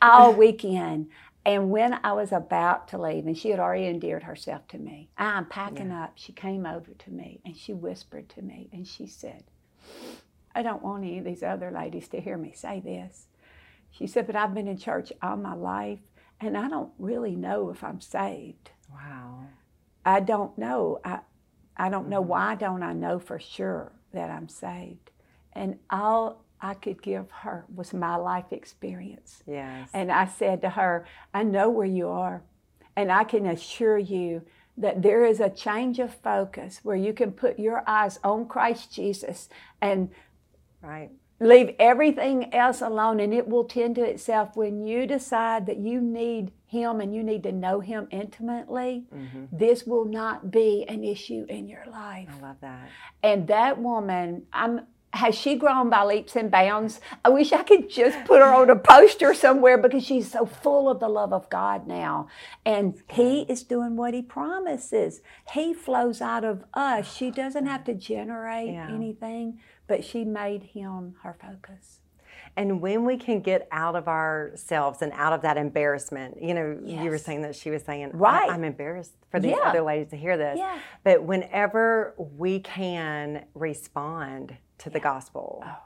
all 0.00 0.32
weekend. 0.32 1.08
And 1.46 1.70
when 1.70 1.98
I 2.02 2.12
was 2.12 2.32
about 2.32 2.88
to 2.88 2.98
leave, 2.98 3.26
and 3.26 3.36
she 3.36 3.50
had 3.50 3.60
already 3.60 3.86
endeared 3.86 4.22
herself 4.22 4.66
to 4.68 4.78
me, 4.78 5.10
I'm 5.18 5.44
packing 5.44 5.90
yeah. 5.90 6.04
up. 6.04 6.12
She 6.14 6.32
came 6.32 6.64
over 6.64 6.92
to 6.92 7.10
me 7.10 7.40
and 7.44 7.54
she 7.56 7.74
whispered 7.74 8.30
to 8.30 8.42
me 8.42 8.70
and 8.72 8.86
she 8.86 9.06
said, 9.06 9.44
I 10.54 10.62
don't 10.62 10.82
want 10.82 11.04
any 11.04 11.18
of 11.18 11.24
these 11.24 11.42
other 11.42 11.70
ladies 11.70 12.08
to 12.08 12.20
hear 12.20 12.38
me 12.38 12.52
say 12.54 12.80
this. 12.80 13.26
She 13.90 14.06
said, 14.06 14.26
But 14.26 14.36
I've 14.36 14.54
been 14.54 14.68
in 14.68 14.78
church 14.78 15.12
all 15.22 15.36
my 15.36 15.54
life 15.54 16.00
and 16.40 16.56
I 16.56 16.68
don't 16.68 16.92
really 16.98 17.36
know 17.36 17.70
if 17.70 17.84
I'm 17.84 18.00
saved. 18.00 18.70
Wow. 18.90 19.46
I 20.04 20.20
don't 20.20 20.56
know. 20.56 21.00
I, 21.04 21.20
I 21.76 21.88
don't 21.90 22.08
know 22.08 22.20
mm-hmm. 22.20 22.30
why 22.30 22.54
don't 22.54 22.82
I 22.82 22.92
know 22.92 23.18
for 23.18 23.38
sure 23.38 23.92
that 24.12 24.30
I'm 24.30 24.48
saved. 24.48 25.10
And 25.52 25.78
all 25.90 26.43
I 26.64 26.72
could 26.72 27.02
give 27.02 27.30
her 27.42 27.66
was 27.74 27.92
my 27.92 28.16
life 28.16 28.50
experience. 28.50 29.42
Yes. 29.46 29.90
And 29.92 30.10
I 30.10 30.24
said 30.24 30.62
to 30.62 30.70
her, 30.70 31.04
I 31.34 31.42
know 31.42 31.68
where 31.68 31.86
you 31.86 32.08
are, 32.08 32.42
and 32.96 33.12
I 33.12 33.24
can 33.24 33.44
assure 33.44 33.98
you 33.98 34.40
that 34.78 35.02
there 35.02 35.26
is 35.26 35.40
a 35.40 35.50
change 35.50 35.98
of 35.98 36.14
focus 36.14 36.80
where 36.82 36.96
you 36.96 37.12
can 37.12 37.32
put 37.32 37.58
your 37.58 37.84
eyes 37.86 38.18
on 38.24 38.48
Christ 38.48 38.90
Jesus 38.90 39.50
and 39.82 40.08
right. 40.80 41.10
leave 41.38 41.74
everything 41.78 42.52
else 42.54 42.80
alone, 42.80 43.20
and 43.20 43.34
it 43.34 43.46
will 43.46 43.64
tend 43.64 43.96
to 43.96 44.02
itself 44.02 44.56
when 44.56 44.86
you 44.86 45.06
decide 45.06 45.66
that 45.66 45.76
you 45.76 46.00
need 46.00 46.50
Him 46.66 46.98
and 47.02 47.14
you 47.14 47.22
need 47.22 47.42
to 47.42 47.52
know 47.52 47.80
Him 47.80 48.08
intimately. 48.10 49.04
Mm-hmm. 49.14 49.44
This 49.52 49.84
will 49.84 50.06
not 50.06 50.50
be 50.50 50.86
an 50.88 51.04
issue 51.04 51.44
in 51.50 51.68
your 51.68 51.84
life. 51.90 52.30
I 52.38 52.40
love 52.40 52.56
that. 52.62 52.88
And 53.22 53.46
that 53.48 53.78
woman, 53.78 54.46
I'm 54.50 54.86
has 55.14 55.34
she 55.36 55.54
grown 55.54 55.90
by 55.90 56.02
leaps 56.02 56.34
and 56.34 56.50
bounds? 56.50 57.00
I 57.24 57.28
wish 57.28 57.52
I 57.52 57.62
could 57.62 57.88
just 57.88 58.24
put 58.24 58.40
her 58.40 58.52
on 58.52 58.68
a 58.68 58.76
poster 58.76 59.32
somewhere 59.32 59.78
because 59.78 60.04
she's 60.04 60.30
so 60.30 60.44
full 60.44 60.90
of 60.90 60.98
the 60.98 61.08
love 61.08 61.32
of 61.32 61.48
God 61.48 61.86
now. 61.86 62.28
And 62.66 63.00
He 63.10 63.42
is 63.42 63.62
doing 63.62 63.96
what 63.96 64.12
He 64.12 64.22
promises. 64.22 65.22
He 65.52 65.72
flows 65.72 66.20
out 66.20 66.44
of 66.44 66.64
us. 66.74 67.14
She 67.14 67.30
doesn't 67.30 67.66
have 67.66 67.84
to 67.84 67.94
generate 67.94 68.72
yeah. 68.72 68.90
anything, 68.90 69.60
but 69.86 70.04
she 70.04 70.24
made 70.24 70.64
Him 70.64 71.14
her 71.22 71.36
focus. 71.40 72.00
And 72.56 72.80
when 72.80 73.04
we 73.04 73.16
can 73.16 73.40
get 73.40 73.66
out 73.72 73.96
of 73.96 74.06
ourselves 74.06 75.02
and 75.02 75.12
out 75.14 75.32
of 75.32 75.42
that 75.42 75.56
embarrassment, 75.56 76.40
you 76.40 76.54
know, 76.54 76.78
yes. 76.84 77.02
you 77.02 77.10
were 77.10 77.18
saying 77.18 77.42
that 77.42 77.56
she 77.56 77.70
was 77.70 77.82
saying, 77.82 78.10
right. 78.12 78.48
I'm 78.48 78.62
embarrassed 78.62 79.14
for 79.30 79.40
these 79.40 79.56
yeah. 79.56 79.68
other 79.68 79.82
ladies 79.82 80.10
to 80.10 80.16
hear 80.16 80.36
this. 80.36 80.58
Yeah. 80.58 80.78
But 81.02 81.24
whenever 81.24 82.14
we 82.16 82.60
can 82.60 83.46
respond 83.54 84.56
to 84.78 84.90
the 84.90 85.00
gospel. 85.00 85.62
Oh. 85.64 85.76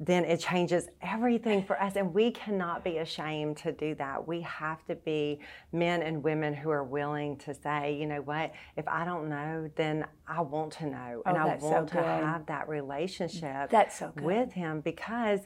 Then 0.00 0.24
it 0.24 0.40
changes 0.40 0.88
everything 1.00 1.62
for 1.62 1.80
us, 1.80 1.94
and 1.94 2.12
we 2.12 2.32
cannot 2.32 2.82
be 2.82 2.98
ashamed 2.98 3.56
to 3.58 3.70
do 3.70 3.94
that. 3.96 4.26
We 4.26 4.40
have 4.40 4.84
to 4.86 4.96
be 4.96 5.38
men 5.70 6.02
and 6.02 6.24
women 6.24 6.54
who 6.54 6.70
are 6.70 6.82
willing 6.82 7.36
to 7.38 7.54
say, 7.54 7.94
you 7.94 8.06
know 8.06 8.20
what, 8.20 8.52
if 8.76 8.88
I 8.88 9.04
don't 9.04 9.28
know, 9.28 9.70
then 9.76 10.04
I 10.26 10.40
want 10.40 10.72
to 10.74 10.86
know, 10.86 11.22
oh, 11.24 11.28
and 11.28 11.38
I 11.38 11.56
want 11.56 11.90
so 11.90 11.98
to 11.98 12.02
have 12.02 12.46
that 12.46 12.68
relationship 12.68 13.70
that's 13.70 13.98
so 14.00 14.10
good. 14.16 14.24
with 14.24 14.52
Him 14.52 14.80
because 14.80 15.40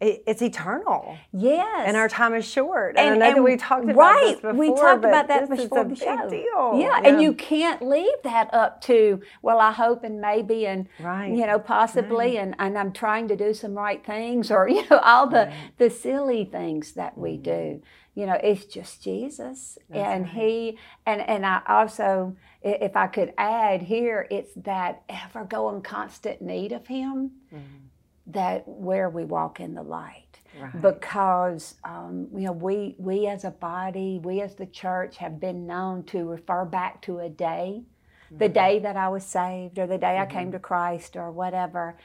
it's 0.00 0.42
eternal. 0.42 1.18
Yes. 1.32 1.84
And 1.86 1.96
our 1.96 2.08
time 2.08 2.34
is 2.34 2.46
short. 2.46 2.96
And, 2.96 3.14
and 3.14 3.24
I 3.24 3.30
know 3.30 3.36
that 3.36 3.42
we 3.42 3.56
talked 3.56 3.84
about 3.84 3.96
right, 3.96 4.26
this 4.26 4.34
before. 4.36 4.50
Right. 4.50 4.58
We 4.58 4.74
talked 4.74 5.04
about 5.04 5.28
that 5.28 5.48
this 5.48 5.62
before 5.62 5.80
is 5.80 5.86
a 5.86 5.88
the 5.88 5.96
show. 5.96 6.30
Deal. 6.30 6.80
Yeah, 6.80 7.00
yeah, 7.00 7.08
and 7.08 7.20
you 7.20 7.32
can't 7.32 7.82
leave 7.82 8.22
that 8.22 8.52
up 8.54 8.80
to, 8.82 9.20
well, 9.42 9.58
I 9.58 9.72
hope 9.72 10.04
and 10.04 10.20
maybe 10.20 10.66
and 10.66 10.86
right. 11.00 11.32
you 11.32 11.46
know, 11.46 11.58
possibly 11.58 12.36
right. 12.36 12.38
and, 12.38 12.54
and 12.60 12.78
I'm 12.78 12.92
trying 12.92 13.26
to 13.28 13.36
do 13.36 13.52
some 13.52 13.74
right 13.74 14.04
things 14.04 14.52
or, 14.52 14.68
you 14.68 14.88
know, 14.88 14.98
all 14.98 15.26
the, 15.26 15.46
right. 15.46 15.54
the 15.78 15.90
silly 15.90 16.44
things 16.44 16.92
that 16.92 17.18
we 17.18 17.32
mm-hmm. 17.32 17.42
do. 17.42 17.82
You 18.14 18.26
know, 18.26 18.38
it's 18.42 18.64
just 18.64 19.02
Jesus. 19.02 19.78
That's 19.88 20.00
and 20.00 20.26
he 20.26 20.76
and 21.06 21.20
and 21.20 21.46
I 21.46 21.62
also 21.68 22.34
if 22.62 22.96
I 22.96 23.06
could 23.06 23.32
add 23.38 23.82
here, 23.82 24.26
it's 24.28 24.50
that 24.56 25.02
ever 25.08 25.44
going 25.44 25.82
constant 25.82 26.42
need 26.42 26.72
of 26.72 26.88
him. 26.88 27.30
Mm-hmm 27.54 27.87
that 28.28 28.66
where 28.66 29.08
we 29.08 29.24
walk 29.24 29.60
in 29.60 29.74
the 29.74 29.82
light. 29.82 30.24
Right. 30.58 30.82
Because 30.82 31.76
um, 31.84 32.28
you 32.32 32.46
know 32.46 32.52
we 32.52 32.96
we 32.98 33.26
as 33.26 33.44
a 33.44 33.50
body, 33.50 34.20
we 34.22 34.40
as 34.40 34.54
the 34.54 34.66
church 34.66 35.18
have 35.18 35.38
been 35.38 35.66
known 35.66 36.04
to 36.04 36.24
refer 36.24 36.64
back 36.64 37.02
to 37.02 37.20
a 37.20 37.28
day, 37.28 37.82
mm-hmm. 38.26 38.38
the 38.38 38.48
day 38.48 38.78
that 38.80 38.96
I 38.96 39.08
was 39.08 39.24
saved, 39.24 39.78
or 39.78 39.86
the 39.86 39.98
day 39.98 40.16
mm-hmm. 40.18 40.22
I 40.22 40.26
came 40.26 40.42
mm-hmm. 40.44 40.52
to 40.52 40.58
Christ, 40.58 41.16
or 41.16 41.30
whatever, 41.30 41.96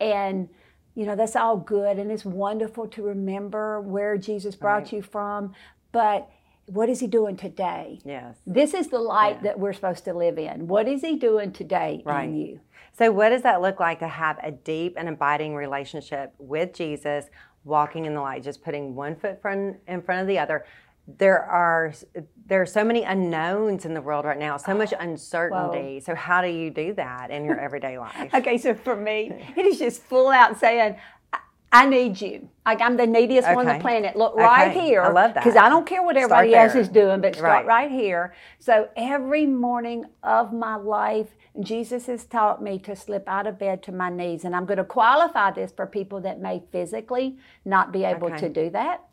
and 0.00 0.48
you 0.94 1.06
know 1.06 1.16
that's 1.16 1.36
all 1.36 1.56
good 1.56 1.98
and 1.98 2.10
it's 2.10 2.24
wonderful 2.24 2.88
to 2.88 3.02
remember 3.02 3.80
where 3.80 4.16
Jesus 4.16 4.56
brought 4.56 4.84
right. 4.84 4.92
you 4.92 5.02
from, 5.02 5.54
but 5.92 6.30
what 6.68 6.88
is 6.88 7.00
he 7.00 7.06
doing 7.06 7.36
today? 7.36 8.00
Yes. 8.04 8.36
This 8.46 8.74
is 8.74 8.88
the 8.88 8.98
light 8.98 9.36
yeah. 9.36 9.42
that 9.42 9.58
we're 9.58 9.72
supposed 9.72 10.04
to 10.04 10.14
live 10.14 10.38
in. 10.38 10.68
What 10.68 10.86
is 10.86 11.00
he 11.00 11.16
doing 11.16 11.52
today 11.52 12.02
right. 12.04 12.28
in 12.28 12.36
you? 12.36 12.60
So, 12.92 13.10
what 13.10 13.30
does 13.30 13.42
that 13.42 13.62
look 13.62 13.80
like 13.80 14.00
to 14.00 14.08
have 14.08 14.38
a 14.42 14.50
deep 14.50 14.94
and 14.96 15.08
abiding 15.08 15.54
relationship 15.54 16.34
with 16.38 16.74
Jesus, 16.74 17.26
walking 17.64 18.04
in 18.04 18.14
the 18.14 18.20
light, 18.20 18.42
just 18.42 18.62
putting 18.62 18.94
one 18.94 19.16
foot 19.16 19.40
in 19.44 20.02
front 20.02 20.20
of 20.20 20.26
the 20.26 20.38
other? 20.38 20.64
There 21.16 21.42
are 21.42 21.94
there 22.46 22.60
are 22.60 22.66
so 22.66 22.84
many 22.84 23.02
unknowns 23.02 23.86
in 23.86 23.94
the 23.94 24.02
world 24.02 24.24
right 24.24 24.38
now, 24.38 24.56
so 24.56 24.74
much 24.74 24.92
uncertainty. 25.00 25.94
Whoa. 25.94 26.00
So, 26.00 26.14
how 26.14 26.42
do 26.42 26.48
you 26.48 26.70
do 26.70 26.92
that 26.94 27.30
in 27.30 27.44
your 27.44 27.58
everyday 27.58 27.98
life? 28.00 28.34
okay, 28.34 28.58
so 28.58 28.74
for 28.74 28.96
me, 28.96 29.32
it 29.56 29.64
is 29.64 29.78
just 29.78 30.02
full 30.02 30.28
out 30.28 30.58
saying, 30.58 30.96
I 31.70 31.86
need 31.86 32.20
you. 32.20 32.48
Like 32.64 32.80
I'm 32.80 32.96
the 32.96 33.06
neediest 33.06 33.46
okay. 33.46 33.54
one 33.54 33.68
on 33.68 33.76
the 33.76 33.80
planet. 33.80 34.16
Look 34.16 34.34
okay. 34.34 34.42
right 34.42 34.72
here. 34.72 35.02
I 35.02 35.10
love 35.10 35.34
that. 35.34 35.44
Because 35.44 35.56
I 35.56 35.68
don't 35.68 35.86
care 35.86 36.02
what 36.02 36.16
everybody 36.16 36.54
else 36.54 36.74
is 36.74 36.88
doing, 36.88 37.20
but 37.20 37.34
start 37.34 37.66
right. 37.66 37.66
right 37.66 37.90
here. 37.90 38.34
So 38.58 38.88
every 38.96 39.46
morning 39.46 40.06
of 40.22 40.52
my 40.52 40.76
life, 40.76 41.28
Jesus 41.60 42.06
has 42.06 42.24
taught 42.24 42.62
me 42.62 42.78
to 42.80 42.96
slip 42.96 43.28
out 43.28 43.46
of 43.46 43.58
bed 43.58 43.82
to 43.84 43.92
my 43.92 44.08
knees. 44.10 44.44
And 44.44 44.54
I'm 44.54 44.64
going 44.64 44.78
to 44.78 44.84
qualify 44.84 45.50
this 45.50 45.72
for 45.72 45.86
people 45.86 46.20
that 46.22 46.40
may 46.40 46.62
physically 46.72 47.36
not 47.64 47.92
be 47.92 48.04
able 48.04 48.28
okay. 48.28 48.38
to 48.38 48.48
do 48.48 48.70
that 48.70 49.07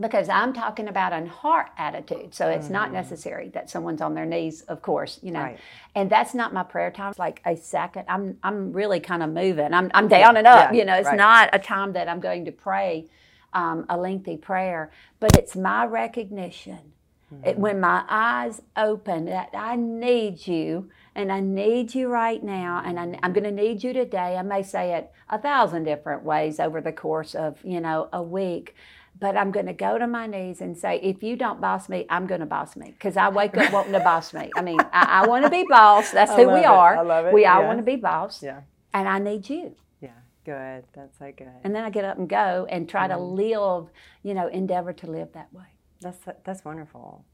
because 0.00 0.28
I'm 0.28 0.52
talking 0.52 0.88
about 0.88 1.12
a 1.12 1.26
heart 1.26 1.68
attitude. 1.78 2.34
So 2.34 2.48
it's 2.48 2.64
mm-hmm. 2.64 2.74
not 2.74 2.92
necessary 2.92 3.48
that 3.50 3.70
someone's 3.70 4.00
on 4.00 4.14
their 4.14 4.26
knees, 4.26 4.62
of 4.62 4.82
course, 4.82 5.18
you 5.22 5.30
know. 5.30 5.42
Right. 5.42 5.58
And 5.94 6.10
that's 6.10 6.34
not 6.34 6.52
my 6.52 6.62
prayer 6.62 6.90
time. 6.90 7.10
It's 7.10 7.18
like 7.18 7.40
a 7.44 7.56
second. 7.56 8.04
I'm 8.08 8.38
I'm 8.42 8.72
really 8.72 9.00
kind 9.00 9.22
of 9.22 9.30
moving. 9.30 9.72
I'm 9.72 9.90
I'm 9.94 10.08
down 10.08 10.36
and 10.36 10.46
up. 10.46 10.72
Yeah. 10.72 10.78
You 10.78 10.84
know, 10.84 10.94
it's 10.94 11.06
right. 11.06 11.16
not 11.16 11.50
a 11.52 11.58
time 11.58 11.92
that 11.94 12.08
I'm 12.08 12.20
going 12.20 12.44
to 12.44 12.52
pray 12.52 13.06
um, 13.52 13.86
a 13.88 13.96
lengthy 13.96 14.36
prayer, 14.36 14.90
but 15.18 15.36
it's 15.36 15.56
my 15.56 15.86
recognition. 15.86 16.92
Mm-hmm. 17.32 17.48
It, 17.48 17.58
when 17.58 17.80
my 17.80 18.04
eyes 18.08 18.62
open, 18.76 19.24
that 19.24 19.50
I 19.52 19.74
need 19.74 20.46
you, 20.46 20.90
and 21.14 21.32
I 21.32 21.40
need 21.40 21.94
you 21.94 22.08
right 22.08 22.42
now, 22.42 22.82
and 22.84 23.00
I, 23.00 23.18
I'm 23.22 23.32
going 23.32 23.44
to 23.44 23.50
need 23.50 23.82
you 23.82 23.92
today. 23.92 24.36
I 24.36 24.42
may 24.42 24.62
say 24.62 24.94
it 24.94 25.10
a 25.28 25.38
thousand 25.38 25.84
different 25.84 26.22
ways 26.22 26.60
over 26.60 26.80
the 26.80 26.92
course 26.92 27.34
of 27.34 27.58
you 27.64 27.80
know 27.80 28.08
a 28.12 28.22
week, 28.22 28.76
but 29.18 29.36
I'm 29.36 29.50
going 29.50 29.66
to 29.66 29.72
go 29.72 29.98
to 29.98 30.06
my 30.06 30.26
knees 30.26 30.60
and 30.60 30.76
say, 30.76 31.00
if 31.02 31.22
you 31.22 31.36
don't 31.36 31.60
boss 31.60 31.88
me, 31.88 32.06
I'm 32.10 32.26
going 32.26 32.40
to 32.40 32.46
boss 32.46 32.76
me 32.76 32.90
because 32.90 33.16
I 33.16 33.28
wake 33.28 33.56
up 33.56 33.72
wanting 33.72 33.92
to 33.92 34.00
boss 34.00 34.34
me. 34.34 34.50
I 34.56 34.62
mean, 34.62 34.80
I, 34.92 35.22
I 35.22 35.26
want 35.26 35.44
to 35.44 35.50
be 35.50 35.64
boss. 35.68 36.10
That's 36.10 36.32
who 36.36 36.48
we 36.48 36.60
it. 36.60 36.66
are. 36.66 36.96
I 36.96 37.02
love 37.02 37.26
it. 37.26 37.32
We 37.32 37.46
all 37.46 37.64
want 37.64 37.78
to 37.78 37.84
be 37.84 37.96
boss. 37.96 38.42
Yeah. 38.42 38.60
And 38.92 39.08
I 39.08 39.18
need 39.18 39.48
you. 39.48 39.74
Yeah, 40.00 40.10
good. 40.44 40.84
That's 40.94 41.18
so 41.18 41.32
good. 41.36 41.48
And 41.64 41.74
then 41.74 41.84
I 41.84 41.90
get 41.90 42.04
up 42.04 42.18
and 42.18 42.28
go 42.28 42.66
and 42.68 42.88
try 42.88 43.08
mm-hmm. 43.08 43.18
to 43.18 43.24
live, 43.24 43.88
you 44.22 44.34
know, 44.34 44.48
endeavor 44.48 44.92
to 44.92 45.10
live 45.10 45.32
that 45.32 45.52
way. 45.52 45.64
That's 46.00 46.18
that's 46.44 46.64
wonderful. 46.64 47.24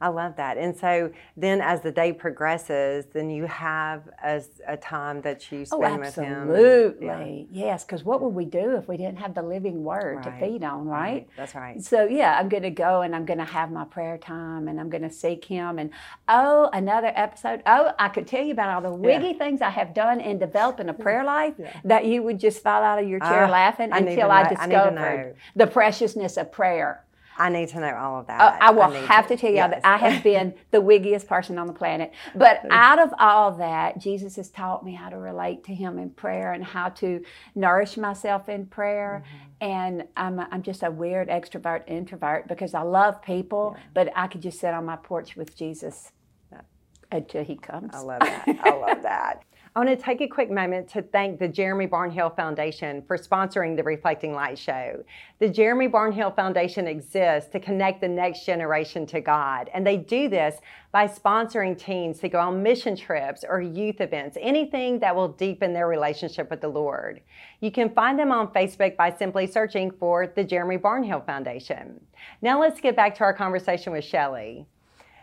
I 0.00 0.08
love 0.08 0.36
that. 0.36 0.56
And 0.56 0.76
so 0.76 1.10
then 1.36 1.60
as 1.60 1.82
the 1.82 1.92
day 1.92 2.12
progresses, 2.12 3.04
then 3.12 3.28
you 3.28 3.44
have 3.44 4.08
as 4.22 4.48
a 4.66 4.76
time 4.76 5.20
that 5.22 5.52
you 5.52 5.60
oh, 5.72 5.78
spend 5.78 5.94
oh, 5.94 5.98
with 5.98 6.14
him. 6.14 6.50
Absolutely. 6.50 7.48
Yeah. 7.50 7.66
Yes, 7.66 7.84
because 7.84 8.02
what 8.02 8.22
would 8.22 8.34
we 8.34 8.46
do 8.46 8.76
if 8.76 8.88
we 8.88 8.96
didn't 8.96 9.18
have 9.18 9.34
the 9.34 9.42
living 9.42 9.84
word 9.84 10.24
right. 10.24 10.40
to 10.40 10.46
feed 10.46 10.64
on, 10.64 10.86
right? 10.86 11.00
right? 11.00 11.28
That's 11.36 11.54
right. 11.54 11.82
So 11.82 12.06
yeah, 12.06 12.38
I'm 12.38 12.48
going 12.48 12.62
to 12.62 12.70
go 12.70 13.02
and 13.02 13.14
I'm 13.14 13.26
going 13.26 13.38
to 13.40 13.44
have 13.44 13.70
my 13.70 13.84
prayer 13.84 14.16
time 14.16 14.68
and 14.68 14.80
I'm 14.80 14.88
going 14.88 15.02
to 15.02 15.10
seek 15.10 15.44
him. 15.44 15.78
And 15.78 15.90
oh, 16.28 16.70
another 16.72 17.12
episode. 17.14 17.62
Oh, 17.66 17.92
I 17.98 18.08
could 18.08 18.26
tell 18.26 18.42
you 18.42 18.52
about 18.52 18.70
all 18.70 18.90
the 18.90 18.96
wiggy 18.96 19.28
yeah. 19.28 19.38
things 19.38 19.60
I 19.60 19.70
have 19.70 19.92
done 19.92 20.20
in 20.20 20.38
developing 20.38 20.88
a 20.88 20.94
prayer 20.94 21.24
life 21.24 21.54
yeah. 21.58 21.78
that 21.84 22.06
you 22.06 22.22
would 22.22 22.40
just 22.40 22.62
fall 22.62 22.82
out 22.82 23.02
of 23.02 23.06
your 23.06 23.20
chair 23.20 23.44
uh, 23.44 23.50
laughing 23.50 23.92
I 23.92 23.98
until 23.98 24.30
I 24.30 24.48
discovered 24.48 25.36
the 25.54 25.66
preciousness 25.66 26.38
of 26.38 26.50
prayer. 26.50 27.04
I 27.40 27.48
need 27.48 27.70
to 27.70 27.80
know 27.80 27.96
all 27.96 28.20
of 28.20 28.26
that. 28.26 28.38
Uh, 28.38 28.56
I 28.60 28.70
will 28.70 28.82
I 28.82 28.98
have 29.06 29.26
to, 29.28 29.34
to 29.34 29.40
tell 29.40 29.50
you 29.50 29.56
yes. 29.56 29.70
that 29.70 29.86
I 29.86 29.96
have 29.96 30.22
been 30.22 30.52
the 30.72 30.82
wiggiest 30.82 31.26
person 31.26 31.56
on 31.56 31.66
the 31.66 31.72
planet. 31.72 32.12
But 32.34 32.66
out 32.70 32.98
of 32.98 33.14
all 33.18 33.52
that, 33.52 33.98
Jesus 33.98 34.36
has 34.36 34.50
taught 34.50 34.84
me 34.84 34.92
how 34.92 35.08
to 35.08 35.16
relate 35.16 35.64
to 35.64 35.74
Him 35.74 35.98
in 35.98 36.10
prayer 36.10 36.52
and 36.52 36.62
how 36.62 36.90
to 36.90 37.24
nourish 37.54 37.96
myself 37.96 38.50
in 38.50 38.66
prayer. 38.66 39.24
Mm-hmm. 39.24 39.46
And 39.62 40.04
I'm, 40.18 40.38
a, 40.38 40.48
I'm 40.50 40.62
just 40.62 40.82
a 40.82 40.90
weird 40.90 41.28
extrovert 41.28 41.88
introvert 41.88 42.46
because 42.46 42.74
I 42.74 42.82
love 42.82 43.22
people, 43.22 43.74
yeah. 43.74 43.82
but 43.94 44.12
I 44.14 44.26
could 44.26 44.42
just 44.42 44.60
sit 44.60 44.74
on 44.74 44.84
my 44.84 44.96
porch 44.96 45.34
with 45.34 45.56
Jesus 45.56 46.12
until 47.10 47.42
He 47.42 47.56
comes. 47.56 47.90
I 47.94 48.00
love 48.00 48.20
that. 48.20 48.44
I 48.62 48.70
love 48.76 49.02
that. 49.02 49.44
I 49.76 49.78
want 49.78 49.96
to 49.96 50.04
take 50.04 50.20
a 50.20 50.26
quick 50.26 50.50
moment 50.50 50.88
to 50.90 51.02
thank 51.02 51.38
the 51.38 51.46
Jeremy 51.46 51.86
Barnhill 51.86 52.34
Foundation 52.34 53.02
for 53.06 53.16
sponsoring 53.16 53.76
the 53.76 53.84
Reflecting 53.84 54.34
Light 54.34 54.58
Show. 54.58 55.04
The 55.38 55.48
Jeremy 55.48 55.86
Barnhill 55.86 56.34
Foundation 56.34 56.88
exists 56.88 57.48
to 57.52 57.60
connect 57.60 58.00
the 58.00 58.08
next 58.08 58.44
generation 58.44 59.06
to 59.06 59.20
God, 59.20 59.70
and 59.72 59.86
they 59.86 59.96
do 59.96 60.28
this 60.28 60.56
by 60.90 61.06
sponsoring 61.06 61.78
teens 61.78 62.18
to 62.18 62.28
go 62.28 62.40
on 62.40 62.64
mission 62.64 62.96
trips 62.96 63.44
or 63.48 63.60
youth 63.60 64.00
events, 64.00 64.36
anything 64.40 64.98
that 64.98 65.14
will 65.14 65.28
deepen 65.28 65.72
their 65.72 65.86
relationship 65.86 66.50
with 66.50 66.60
the 66.60 66.68
Lord. 66.68 67.20
You 67.60 67.70
can 67.70 67.90
find 67.90 68.18
them 68.18 68.32
on 68.32 68.52
Facebook 68.52 68.96
by 68.96 69.12
simply 69.12 69.46
searching 69.46 69.92
for 69.92 70.26
the 70.26 70.42
Jeremy 70.42 70.78
Barnhill 70.78 71.24
Foundation. 71.24 72.00
Now 72.42 72.60
let's 72.60 72.80
get 72.80 72.96
back 72.96 73.14
to 73.18 73.22
our 73.22 73.32
conversation 73.32 73.92
with 73.92 74.04
Shellie. 74.04 74.66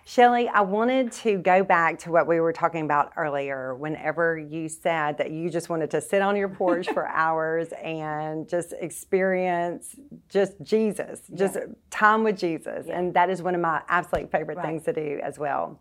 Shellie, 0.08 0.50
I 0.50 0.62
wanted 0.62 1.12
to 1.24 1.38
go 1.38 1.66
back 1.66 2.00
to 2.00 2.12
what 2.12 2.28
we 2.28 2.40
were 2.40 2.54
talking 2.54 2.86
about 2.86 3.12
earlier. 3.18 3.76
Whenever 3.76 4.38
you 4.38 4.70
said 4.70 5.18
that 5.18 5.32
you 5.32 5.50
just 5.50 5.68
wanted 5.68 5.92
to 5.92 6.00
sit 6.00 6.22
on 6.22 6.38
your 6.38 6.48
porch 6.48 6.88
for 6.94 7.06
hours 7.10 7.74
and 7.84 8.48
just 8.48 8.74
experience 8.80 9.98
just 10.30 10.54
Jesus, 10.64 11.24
just 11.34 11.56
yeah. 11.56 11.66
time 11.90 12.24
with 12.24 12.38
Jesus. 12.38 12.86
Yeah. 12.88 12.98
And 12.98 13.14
that 13.16 13.30
is 13.30 13.42
one 13.42 13.54
of 13.54 13.60
my 13.60 13.82
absolute 13.90 14.32
favorite 14.32 14.56
right. 14.56 14.66
things 14.66 14.86
to 14.86 14.94
do 14.94 15.20
as 15.22 15.38
well. 15.38 15.78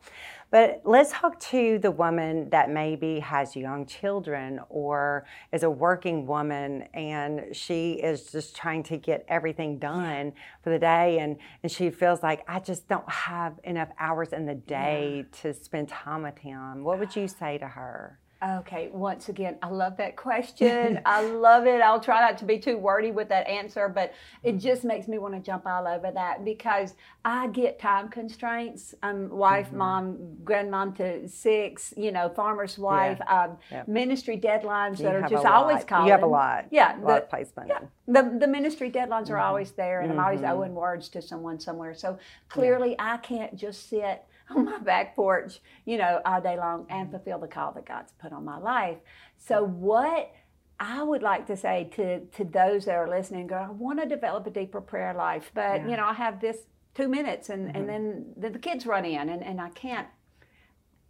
But 0.50 0.82
let's 0.84 1.10
talk 1.10 1.40
to 1.40 1.78
the 1.78 1.90
woman 1.90 2.50
that 2.50 2.70
maybe 2.70 3.18
has 3.20 3.56
young 3.56 3.84
children 3.84 4.60
or 4.68 5.26
is 5.52 5.64
a 5.64 5.70
working 5.70 6.26
woman 6.26 6.82
and 6.94 7.54
she 7.54 7.94
is 7.94 8.30
just 8.30 8.54
trying 8.54 8.84
to 8.84 8.96
get 8.96 9.24
everything 9.28 9.78
done 9.78 10.32
for 10.62 10.70
the 10.70 10.78
day 10.78 11.18
and, 11.18 11.36
and 11.62 11.72
she 11.72 11.90
feels 11.90 12.22
like, 12.22 12.44
I 12.46 12.60
just 12.60 12.88
don't 12.88 13.10
have 13.10 13.58
enough 13.64 13.88
hours 13.98 14.32
in 14.32 14.46
the 14.46 14.54
day 14.54 15.26
yeah. 15.26 15.40
to 15.42 15.52
spend 15.52 15.88
time 15.88 16.22
with 16.22 16.38
him. 16.38 16.84
What 16.84 17.00
would 17.00 17.16
you 17.16 17.26
say 17.26 17.58
to 17.58 17.66
her? 17.66 18.20
Okay, 18.44 18.90
once 18.92 19.30
again, 19.30 19.56
I 19.62 19.68
love 19.68 19.96
that 19.96 20.14
question. 20.14 21.00
I 21.06 21.22
love 21.22 21.66
it. 21.66 21.80
I'll 21.80 22.00
try 22.00 22.20
not 22.20 22.36
to 22.38 22.44
be 22.44 22.58
too 22.58 22.76
wordy 22.76 23.10
with 23.10 23.30
that 23.30 23.48
answer, 23.48 23.88
but 23.88 24.12
it 24.42 24.50
mm-hmm. 24.50 24.58
just 24.58 24.84
makes 24.84 25.08
me 25.08 25.16
want 25.16 25.34
to 25.34 25.40
jump 25.40 25.66
all 25.66 25.88
over 25.88 26.10
that 26.12 26.44
because 26.44 26.94
I 27.24 27.48
get 27.48 27.78
time 27.78 28.10
constraints. 28.10 28.94
I'm 29.02 29.30
wife, 29.30 29.68
mm-hmm. 29.68 29.78
mom, 29.78 30.36
grandmom 30.44 30.96
to 30.96 31.26
six, 31.28 31.94
you 31.96 32.12
know, 32.12 32.28
farmer's 32.28 32.76
wife, 32.76 33.18
yeah. 33.20 33.44
Um, 33.44 33.56
yeah. 33.70 33.84
ministry 33.86 34.38
deadlines 34.38 34.98
you 34.98 35.04
that 35.04 35.14
are 35.14 35.28
just 35.28 35.46
always 35.46 35.82
calling. 35.84 36.06
You 36.06 36.12
have 36.12 36.22
a 36.22 36.26
lot. 36.26 36.66
Yeah. 36.70 37.00
A 37.00 37.00
lot 37.00 37.22
of 37.22 37.30
placement. 37.30 37.68
Yeah. 37.68 37.80
The, 38.06 38.36
the 38.38 38.46
ministry 38.46 38.90
deadlines 38.90 39.24
mm-hmm. 39.24 39.34
are 39.34 39.38
always 39.38 39.72
there, 39.72 40.02
and 40.02 40.12
I'm 40.12 40.20
always 40.20 40.40
mm-hmm. 40.40 40.58
owing 40.58 40.74
words 40.74 41.08
to 41.10 41.22
someone 41.22 41.58
somewhere. 41.58 41.94
So 41.94 42.18
clearly. 42.48 42.96
I 42.98 43.16
can't 43.18 43.56
just 43.56 43.88
sit 43.88 44.24
on 44.50 44.64
my 44.64 44.78
back 44.78 45.16
porch, 45.16 45.60
you 45.84 45.98
know, 45.98 46.20
all 46.24 46.40
day 46.40 46.56
long 46.56 46.86
and 46.88 47.10
fulfill 47.10 47.38
the 47.38 47.48
call 47.48 47.72
that 47.72 47.86
God's 47.86 48.12
put 48.20 48.32
on 48.32 48.44
my 48.44 48.58
life. 48.58 48.98
So, 49.38 49.64
what 49.64 50.32
I 50.78 51.02
would 51.02 51.22
like 51.22 51.46
to 51.46 51.56
say 51.56 51.90
to, 51.94 52.20
to 52.20 52.44
those 52.44 52.84
that 52.84 52.94
are 52.94 53.08
listening, 53.08 53.46
go, 53.46 53.56
I 53.56 53.70
want 53.70 54.00
to 54.00 54.06
develop 54.06 54.46
a 54.46 54.50
deeper 54.50 54.80
prayer 54.80 55.14
life, 55.14 55.50
but, 55.54 55.80
yeah. 55.80 55.88
you 55.88 55.96
know, 55.96 56.04
I 56.04 56.12
have 56.12 56.40
this 56.40 56.58
two 56.94 57.08
minutes 57.08 57.48
and, 57.48 57.68
mm-hmm. 57.68 57.76
and 57.76 57.88
then, 57.88 58.26
then 58.36 58.52
the 58.52 58.58
kids 58.58 58.86
run 58.86 59.04
in 59.04 59.28
and, 59.28 59.42
and 59.42 59.60
I 59.60 59.70
can't. 59.70 60.08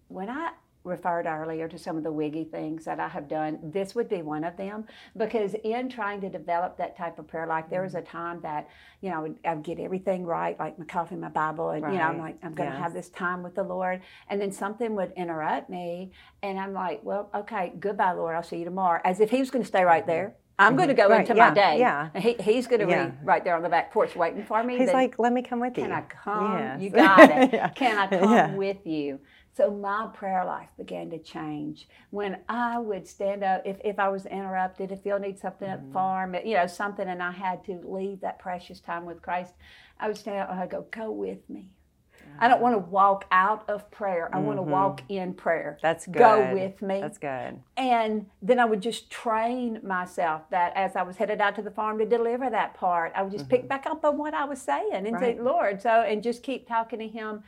When 0.09 0.28
I 0.28 0.52
referred 0.87 1.26
earlier 1.26 1.69
to 1.69 1.78
some 1.78 1.97
of 1.97 2.05
the 2.05 2.12
wiggy 2.12 2.45
things 2.45 2.85
that 2.85 3.00
I 3.00 3.09
have 3.09 3.28
done. 3.28 3.59
This 3.62 3.95
would 3.95 4.09
be 4.09 4.23
one 4.23 4.45
of 4.45 4.57
them 4.57 4.85
because 5.16 5.55
in 5.64 5.88
trying 5.88 6.21
to 6.23 6.28
develop 6.28 6.78
that 6.78 6.97
type 6.97 7.19
of 7.19 7.26
prayer 7.26 7.47
life, 7.47 7.64
there 7.69 7.83
was 7.83 7.95
a 7.95 8.02
time 8.02 8.40
that 8.43 8.69
you 9.00 9.11
know 9.11 9.35
I'd 9.45 9.62
get 9.62 9.78
everything 9.78 10.25
right, 10.25 10.59
like 10.59 10.78
my 10.78 10.85
coffee, 10.85 11.16
my 11.16 11.28
Bible, 11.28 11.71
and 11.71 11.83
right. 11.83 11.93
you 11.93 11.99
know 11.99 12.05
I'm 12.05 12.19
like 12.19 12.38
I'm 12.43 12.55
going 12.55 12.71
to 12.71 12.75
yes. 12.75 12.83
have 12.83 12.95
this 12.95 13.09
time 13.11 13.43
with 13.43 13.55
the 13.55 13.64
Lord, 13.64 14.00
and 14.28 14.40
then 14.40 14.52
something 14.52 14.95
would 14.95 15.12
interrupt 15.16 15.69
me, 15.69 16.12
and 16.43 16.59
I'm 16.59 16.73
like, 16.73 17.00
well, 17.02 17.31
okay, 17.35 17.73
goodbye, 17.78 18.12
Lord, 18.12 18.37
I'll 18.37 18.43
see 18.43 18.59
you 18.59 18.64
tomorrow, 18.64 19.00
as 19.05 19.21
if 19.21 19.31
He 19.31 19.40
was 19.40 19.50
going 19.50 19.62
to 19.62 19.69
stay 19.69 19.85
right 19.85 20.02
mm-hmm. 20.02 20.11
there. 20.11 20.37
I'm 20.59 20.71
mm-hmm. 20.71 20.76
going 20.76 20.88
to 20.88 20.95
go 20.95 21.09
right, 21.09 21.21
into 21.21 21.35
yeah, 21.37 21.49
my 21.49 21.55
day. 21.55 21.78
Yeah. 21.78 22.19
He, 22.19 22.35
he's 22.40 22.66
going 22.66 22.81
to 22.81 22.88
yeah. 22.88 23.09
be 23.09 23.16
right 23.25 23.45
there 23.45 23.57
on 23.57 23.62
the 23.62 23.69
back 23.69 23.93
porch 23.93 24.16
waiting 24.16 24.43
for 24.43 24.62
me. 24.64 24.78
He's 24.78 24.93
like, 24.93 25.19
let 25.19 25.33
me 25.33 25.43
come 25.43 25.61
with 25.61 25.76
you. 25.76 25.85
Can 25.85 25.93
I 25.93 26.00
come? 26.00 26.59
Yes. 26.59 26.81
You 26.81 26.90
got 26.90 27.31
it. 27.31 27.52
yeah. 27.52 27.69
Can 27.69 27.99
I 27.99 28.07
come 28.19 28.57
with 28.57 28.78
you? 28.87 29.21
So 29.57 29.71
my 29.71 30.09
prayer 30.13 30.45
life 30.45 30.69
began 30.77 31.09
to 31.11 31.19
change 31.19 31.89
when 32.11 32.39
I 32.47 32.79
would 32.79 33.09
stand 33.09 33.43
up 33.43 33.63
if, 33.65 33.79
if 33.83 33.99
I 33.99 34.09
was 34.09 34.27
interrupted, 34.27 34.93
if 34.93 35.01
Phil 35.01 35.19
need 35.19 35.39
something 35.39 35.67
mm-hmm. 35.67 35.81
at 35.81 35.87
the 35.87 35.93
farm, 35.95 36.37
you 36.45 36.57
know, 36.57 36.67
something, 36.67 37.09
and 37.09 37.23
I 37.23 37.31
had 37.31 37.65
to 37.65 37.81
leave 37.83 38.21
that 38.21 38.39
precious 38.39 38.81
time 38.81 39.07
with 39.07 39.23
Christ, 39.23 39.55
I 39.99 40.09
would 40.09 40.19
stand 40.19 40.41
up 40.41 40.51
and 40.51 40.61
I'd 40.61 40.69
go, 40.69 40.87
go 40.91 41.11
with 41.11 41.49
me. 41.49 41.71
I 42.39 42.49
don't 42.49 42.61
want 42.61 42.75
to 42.75 42.79
walk 42.79 43.25
out 43.31 43.69
of 43.71 43.91
prayer. 43.91 44.29
I 44.31 44.37
mm-hmm. 44.37 44.47
want 44.47 44.59
to 44.59 44.63
walk 44.63 45.03
in 45.09 45.33
prayer. 45.33 45.79
That's 45.81 46.05
good. 46.05 46.19
Go 46.19 46.53
with 46.53 46.83
me. 46.83 47.01
That's 47.01 47.17
good. 47.17 47.61
And 47.79 48.27
then 48.43 48.59
I 48.59 48.67
would 48.67 48.83
just 48.83 49.11
train 49.11 49.81
myself 49.83 50.43
that 50.51 50.75
as 50.77 50.97
I 50.97 51.03
was 51.03 51.17
headed 51.17 51.41
out 51.41 51.55
to 51.55 51.63
the 51.63 51.71
farm 51.71 51.99
to 51.99 52.05
deliver 52.05 52.51
that 52.51 52.75
part, 52.75 53.13
I 53.15 53.23
would 53.23 53.33
just 53.33 53.45
mm-hmm. 53.45 53.57
pick 53.57 53.69
back 53.69 53.87
up 53.87 54.05
on 54.05 54.19
what 54.19 54.35
I 54.35 54.45
was 54.45 54.61
saying 54.61 54.93
and 54.93 55.13
right. 55.13 55.37
say, 55.37 55.39
Lord, 55.41 55.81
so, 55.81 56.03
and 56.03 56.23
just 56.23 56.43
keep 56.43 56.69
talking 56.69 56.99
to 56.99 57.09
Him 57.09 57.43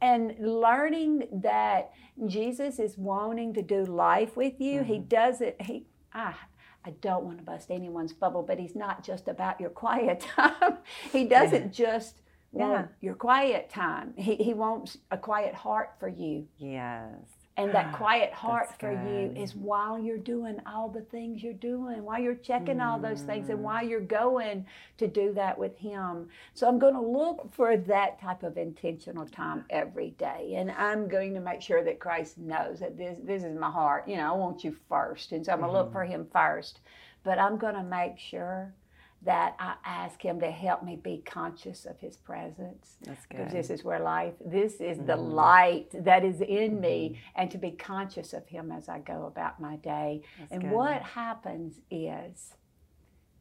and 0.00 0.34
learning 0.38 1.28
that 1.32 1.92
Jesus 2.26 2.78
is 2.78 2.96
wanting 2.98 3.54
to 3.54 3.62
do 3.62 3.84
life 3.84 4.36
with 4.36 4.60
you. 4.60 4.80
Mm-hmm. 4.80 4.92
He 4.92 4.98
does 4.98 5.40
it. 5.40 5.56
He, 5.60 5.86
ah, 6.12 6.38
I 6.84 6.90
don't 7.00 7.24
want 7.24 7.38
to 7.38 7.44
bust 7.44 7.70
anyone's 7.70 8.12
bubble, 8.12 8.42
but 8.42 8.58
he's 8.58 8.76
not 8.76 9.02
just 9.02 9.28
about 9.28 9.60
your 9.60 9.70
quiet 9.70 10.20
time. 10.36 10.78
he 11.12 11.24
doesn't 11.24 11.78
yeah. 11.78 11.86
just 11.86 12.20
want 12.52 12.88
yeah. 12.88 13.06
your 13.06 13.14
quiet 13.14 13.70
time. 13.70 14.14
He, 14.16 14.36
he 14.36 14.54
wants 14.54 14.98
a 15.10 15.16
quiet 15.16 15.54
heart 15.54 15.94
for 15.98 16.08
you. 16.08 16.46
Yes. 16.58 17.14
And 17.56 17.72
that 17.72 17.92
quiet 17.92 18.32
heart 18.32 18.70
for 18.80 18.90
you 18.90 19.32
is 19.40 19.54
while 19.54 19.96
you're 19.96 20.18
doing 20.18 20.60
all 20.66 20.88
the 20.88 21.02
things 21.02 21.40
you're 21.40 21.52
doing, 21.52 22.02
while 22.02 22.20
you're 22.20 22.34
checking 22.34 22.78
mm. 22.78 22.84
all 22.84 22.98
those 22.98 23.22
things, 23.22 23.48
and 23.48 23.62
while 23.62 23.84
you're 23.84 24.00
going 24.00 24.66
to 24.98 25.06
do 25.06 25.32
that 25.34 25.56
with 25.56 25.78
Him. 25.78 26.28
So 26.54 26.66
I'm 26.66 26.80
going 26.80 26.94
to 26.94 27.00
look 27.00 27.54
for 27.54 27.76
that 27.76 28.20
type 28.20 28.42
of 28.42 28.56
intentional 28.56 29.26
time 29.26 29.64
every 29.70 30.10
day. 30.18 30.54
And 30.56 30.72
I'm 30.72 31.06
going 31.06 31.32
to 31.34 31.40
make 31.40 31.62
sure 31.62 31.84
that 31.84 32.00
Christ 32.00 32.38
knows 32.38 32.80
that 32.80 32.98
this, 32.98 33.18
this 33.22 33.44
is 33.44 33.56
my 33.56 33.70
heart. 33.70 34.08
You 34.08 34.16
know, 34.16 34.34
I 34.34 34.36
want 34.36 34.64
you 34.64 34.74
first. 34.88 35.30
And 35.30 35.46
so 35.46 35.52
I'm 35.52 35.60
going 35.60 35.70
to 35.70 35.78
mm-hmm. 35.78 35.84
look 35.84 35.92
for 35.92 36.04
Him 36.04 36.26
first. 36.32 36.80
But 37.22 37.38
I'm 37.38 37.56
going 37.56 37.74
to 37.74 37.84
make 37.84 38.18
sure 38.18 38.74
that 39.24 39.54
I 39.58 39.74
ask 39.84 40.20
Him 40.20 40.40
to 40.40 40.50
help 40.50 40.82
me 40.82 40.96
be 40.96 41.22
conscious 41.24 41.86
of 41.86 41.98
His 41.98 42.16
presence. 42.16 42.96
That's 43.02 43.26
good. 43.26 43.38
Because 43.38 43.52
this 43.52 43.70
is 43.70 43.84
where 43.84 44.00
life, 44.00 44.34
this 44.44 44.74
is 44.80 44.98
mm 44.98 45.06
the 45.06 45.16
light 45.16 45.88
that 46.04 46.24
is 46.24 46.40
in 46.40 46.76
mm 46.76 46.80
me, 46.80 47.08
mm-hmm. 47.10 47.40
and 47.40 47.50
to 47.50 47.58
be 47.58 47.70
conscious 47.72 48.32
of 48.32 48.46
Him 48.48 48.72
as 48.72 48.88
I 48.88 49.00
go 49.00 49.26
about 49.26 49.60
my 49.60 49.76
day. 49.76 50.22
That's 50.38 50.52
and 50.52 50.62
good. 50.62 50.70
what 50.70 51.02
happens 51.02 51.80
is 51.90 52.54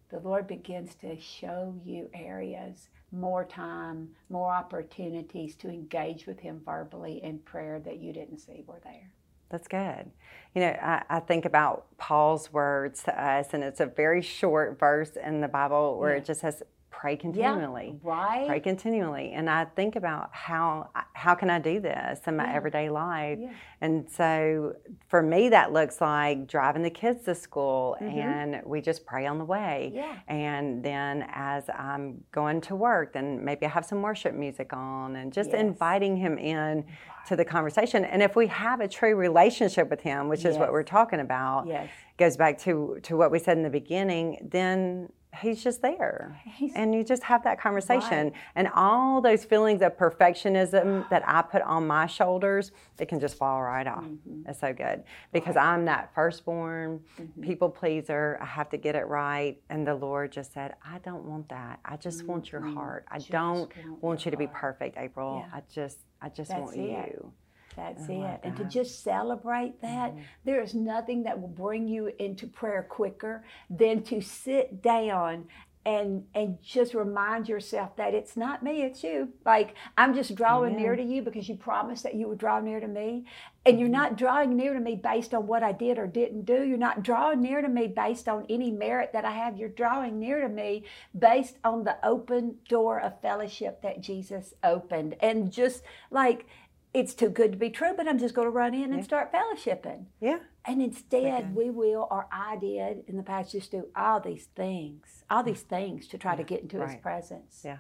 the 0.10 0.20
Lord 0.20 0.48
begins 0.48 0.96
to 0.96 1.20
show 1.20 1.74
you 1.84 2.10
areas, 2.14 2.90
more 3.12 3.46
time, 3.46 4.10
more 4.30 4.52
opportunities 4.52 5.56
to 5.56 5.70
engage 5.70 6.28
with 6.28 6.40
Him 6.40 6.62
verbally 6.66 7.24
in 7.24 7.40
prayer 7.40 7.80
that 7.80 8.00
you 8.00 8.14
didn't 8.14 8.40
see 8.40 8.64
were 8.68 8.82
there. 8.84 9.12
That's 9.54 9.68
good. 9.68 10.10
You 10.56 10.62
know, 10.62 10.70
I, 10.82 11.04
I, 11.12 11.20
think 11.20 11.46
about 11.46 11.86
Paul's 12.00 12.52
words 12.52 13.04
to 13.04 13.24
us, 13.24 13.50
and 13.54 13.64
it's 13.64 13.80
a 13.80 13.86
very 13.86 14.24
short 14.24 14.80
verse 14.80 15.12
in 15.16 15.42
the 15.42 15.48
Bible 15.48 16.00
where 16.00 16.14
yeah. 16.14 16.18
it 16.18 16.26
just 16.26 16.42
says, 16.42 16.64
pray 17.04 17.18
continually. 17.18 18.00
Yeah, 18.02 18.10
right. 18.10 18.48
Pray 18.48 18.62
continually. 18.62 19.34
And 19.34 19.50
I 19.50 19.66
think 19.66 19.98
about 19.98 20.30
how 20.32 20.90
how 21.12 21.36
can 21.36 21.50
I 21.50 21.60
do 21.60 21.82
this 21.82 22.22
in 22.28 22.38
my 22.38 22.46
yeah. 22.46 22.56
everyday 22.56 22.90
life? 22.90 23.40
Yeah. 23.42 23.52
And 23.82 24.10
so 24.10 24.78
for 25.10 25.22
me 25.22 25.50
that 25.50 25.74
looks 25.74 26.00
like 26.00 26.48
driving 26.48 26.82
the 26.82 26.90
kids 26.90 27.26
to 27.26 27.36
school 27.36 27.98
mm-hmm. 28.02 28.18
and 28.18 28.62
we 28.66 28.80
just 28.80 29.06
pray 29.06 29.26
on 29.26 29.38
the 29.38 29.44
way. 29.44 29.92
Yeah. 29.94 30.18
And 30.30 30.82
then 30.82 31.28
as 31.34 31.70
I'm 31.70 32.24
going 32.32 32.62
to 32.62 32.76
work, 32.78 33.12
then 33.12 33.44
maybe 33.44 33.66
I 33.66 33.70
have 33.70 33.84
some 33.84 34.02
worship 34.02 34.34
music 34.34 34.72
on 34.72 35.18
and 35.18 35.34
just 35.34 35.50
yes. 35.50 35.60
inviting 35.60 36.16
him 36.16 36.38
in 36.38 36.86
to 37.28 37.36
the 37.36 37.44
conversation. 37.44 38.06
And 38.06 38.24
if 38.24 38.38
we 38.38 38.48
have 38.48 38.80
a 38.80 38.88
true 38.88 39.16
relationship 39.16 39.90
with 39.90 40.00
him, 40.00 40.30
which 40.30 40.46
yes. 40.46 40.54
is 40.54 40.58
what 40.58 40.72
we're 40.72 40.84
talking 40.84 41.20
about, 41.20 41.68
yes. 41.68 41.90
goes 42.18 42.38
back 42.38 42.58
to 42.60 42.98
to 43.04 43.18
what 43.18 43.30
we 43.30 43.40
said 43.40 43.58
in 43.58 43.64
the 43.64 43.70
beginning, 43.82 44.48
then 44.50 45.10
he's 45.42 45.64
just 45.64 45.82
there 45.82 46.40
he's, 46.46 46.74
and 46.76 46.94
you 46.94 47.04
just 47.04 47.24
have 47.24 47.44
that 47.44 47.60
conversation 47.60 48.26
right. 48.26 48.34
and 48.56 48.68
all 48.76 49.22
those 49.22 49.44
feelings 49.44 49.82
of 49.82 49.98
perfectionism 49.98 51.08
that 51.12 51.24
i 51.28 51.42
put 51.42 51.62
on 51.64 51.86
my 51.88 52.06
shoulders 52.06 52.72
it 53.00 53.08
can 53.08 53.20
just 53.20 53.38
fall 53.38 53.62
right 53.62 53.88
off 53.88 54.04
mm-hmm. 54.04 54.48
it's 54.48 54.60
so 54.60 54.74
good 54.74 55.04
because 55.32 55.56
right. 55.56 55.66
i'm 55.66 55.86
that 55.86 56.14
firstborn 56.14 57.00
mm-hmm. 57.20 57.42
people 57.42 57.70
pleaser 57.70 58.38
i 58.42 58.46
have 58.46 58.70
to 58.70 58.78
get 58.78 58.96
it 58.96 59.08
right 59.08 59.58
and 59.70 59.88
the 59.88 59.96
lord 59.96 60.32
just 60.32 60.54
said 60.54 60.74
i 60.86 60.98
don't 61.00 61.24
want 61.24 61.48
that 61.50 61.80
i 61.86 61.96
just 61.96 62.20
mm-hmm. 62.20 62.28
want 62.28 62.52
your 62.52 62.62
mm-hmm. 62.62 62.76
heart 62.76 63.06
i 63.10 63.18
just 63.18 63.32
don't 63.32 63.72
want 64.02 64.26
you 64.26 64.32
to 64.32 64.38
be 64.38 64.48
perfect 64.48 64.98
april 64.98 65.44
yeah. 65.46 65.58
i 65.58 65.62
just 65.74 66.00
i 66.22 66.30
just 66.30 66.50
That's 66.50 66.62
want 66.62 66.78
it. 66.78 67.14
you 67.14 67.32
that's 67.76 68.08
it. 68.10 68.40
And 68.44 68.56
to 68.58 68.66
just 68.66 69.04
celebrate 69.04 69.82
that, 69.82 70.12
mm-hmm. 70.12 70.22
there 70.46 70.62
is 70.62 70.74
nothing 70.74 71.24
that 71.24 71.40
will 71.40 71.48
bring 71.48 71.88
you 71.88 72.12
into 72.20 72.48
prayer 72.48 72.86
quicker 72.88 73.44
than 73.70 74.04
to 74.04 74.22
sit 74.22 74.82
down 74.82 75.46
and 75.86 76.24
and 76.34 76.58
just 76.62 76.94
remind 76.94 77.50
yourself 77.50 77.96
that 77.98 78.14
it's 78.14 78.38
not 78.38 78.64
me, 78.64 78.84
it's 78.84 79.04
you. 79.04 79.30
Like 79.46 79.76
I'm 79.98 80.14
just 80.14 80.36
drawing 80.36 80.78
near 80.78 80.96
to 80.96 81.04
you 81.04 81.22
because 81.22 81.50
you 81.50 81.56
promised 81.56 82.04
that 82.04 82.16
you 82.16 82.28
would 82.30 82.38
draw 82.38 82.60
near 82.60 82.80
to 82.80 82.88
me. 82.88 83.26
And 83.66 83.80
you're 83.80 83.88
mm-hmm. 83.88 83.94
not 83.94 84.18
drawing 84.18 84.56
near 84.56 84.74
to 84.74 84.80
me 84.80 84.96
based 84.96 85.34
on 85.34 85.48
what 85.48 85.64
I 85.64 85.72
did 85.72 85.98
or 85.98 86.08
didn't 86.08 86.46
do. 86.46 86.64
You're 86.64 86.78
not 86.78 87.04
drawing 87.04 87.42
near 87.42 87.62
to 87.62 87.68
me 87.68 87.88
based 87.88 88.28
on 88.28 88.46
any 88.50 88.72
merit 88.72 89.12
that 89.14 89.26
I 89.26 89.32
have. 89.32 89.58
You're 89.58 89.70
drawing 89.70 90.20
near 90.20 90.42
to 90.42 90.50
me 90.50 90.84
based 91.18 91.58
on 91.64 91.84
the 91.84 91.98
open 92.06 92.56
door 92.68 93.00
of 93.00 93.22
fellowship 93.22 93.82
that 93.82 94.02
Jesus 94.02 94.54
opened. 94.64 95.16
And 95.22 95.52
just 95.52 95.84
like 96.12 96.46
it's 96.94 97.14
too 97.14 97.30
good 97.30 97.52
to 97.54 97.58
be 97.58 97.70
true, 97.70 97.94
but 97.96 98.08
I'm 98.08 98.20
just 98.20 98.36
going 98.36 98.46
to 98.46 98.52
run 98.52 98.74
in 98.74 98.86
and 98.86 98.98
yeah. 98.98 99.02
start 99.02 99.34
fellowshipping. 99.34 100.06
Yeah. 100.22 100.40
And 100.66 100.82
instead, 100.82 101.44
okay. 101.44 101.48
we 101.54 101.70
will, 101.70 102.08
or 102.12 102.28
I 102.32 102.58
did 102.58 103.04
in 103.08 103.18
the 103.18 103.24
past, 103.24 103.52
just 103.52 103.72
do 103.72 103.88
all 103.96 104.20
these 104.20 104.48
things, 104.56 105.24
all 105.30 105.44
these 105.44 105.62
things 105.62 106.08
to 106.10 106.18
try 106.18 106.34
yeah. 106.34 106.38
to 106.38 106.44
get 106.44 106.62
into 106.62 106.78
right. 106.78 106.92
His 106.92 107.02
presence. 107.02 107.62
Yeah. 107.66 107.78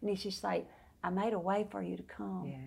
And 0.00 0.10
He's 0.10 0.22
just 0.22 0.42
like, 0.42 0.66
I 1.02 1.10
made 1.10 1.34
a 1.34 1.38
way 1.38 1.66
for 1.70 1.82
you 1.82 1.96
to 1.96 2.02
come. 2.02 2.44
Yes. 2.46 2.58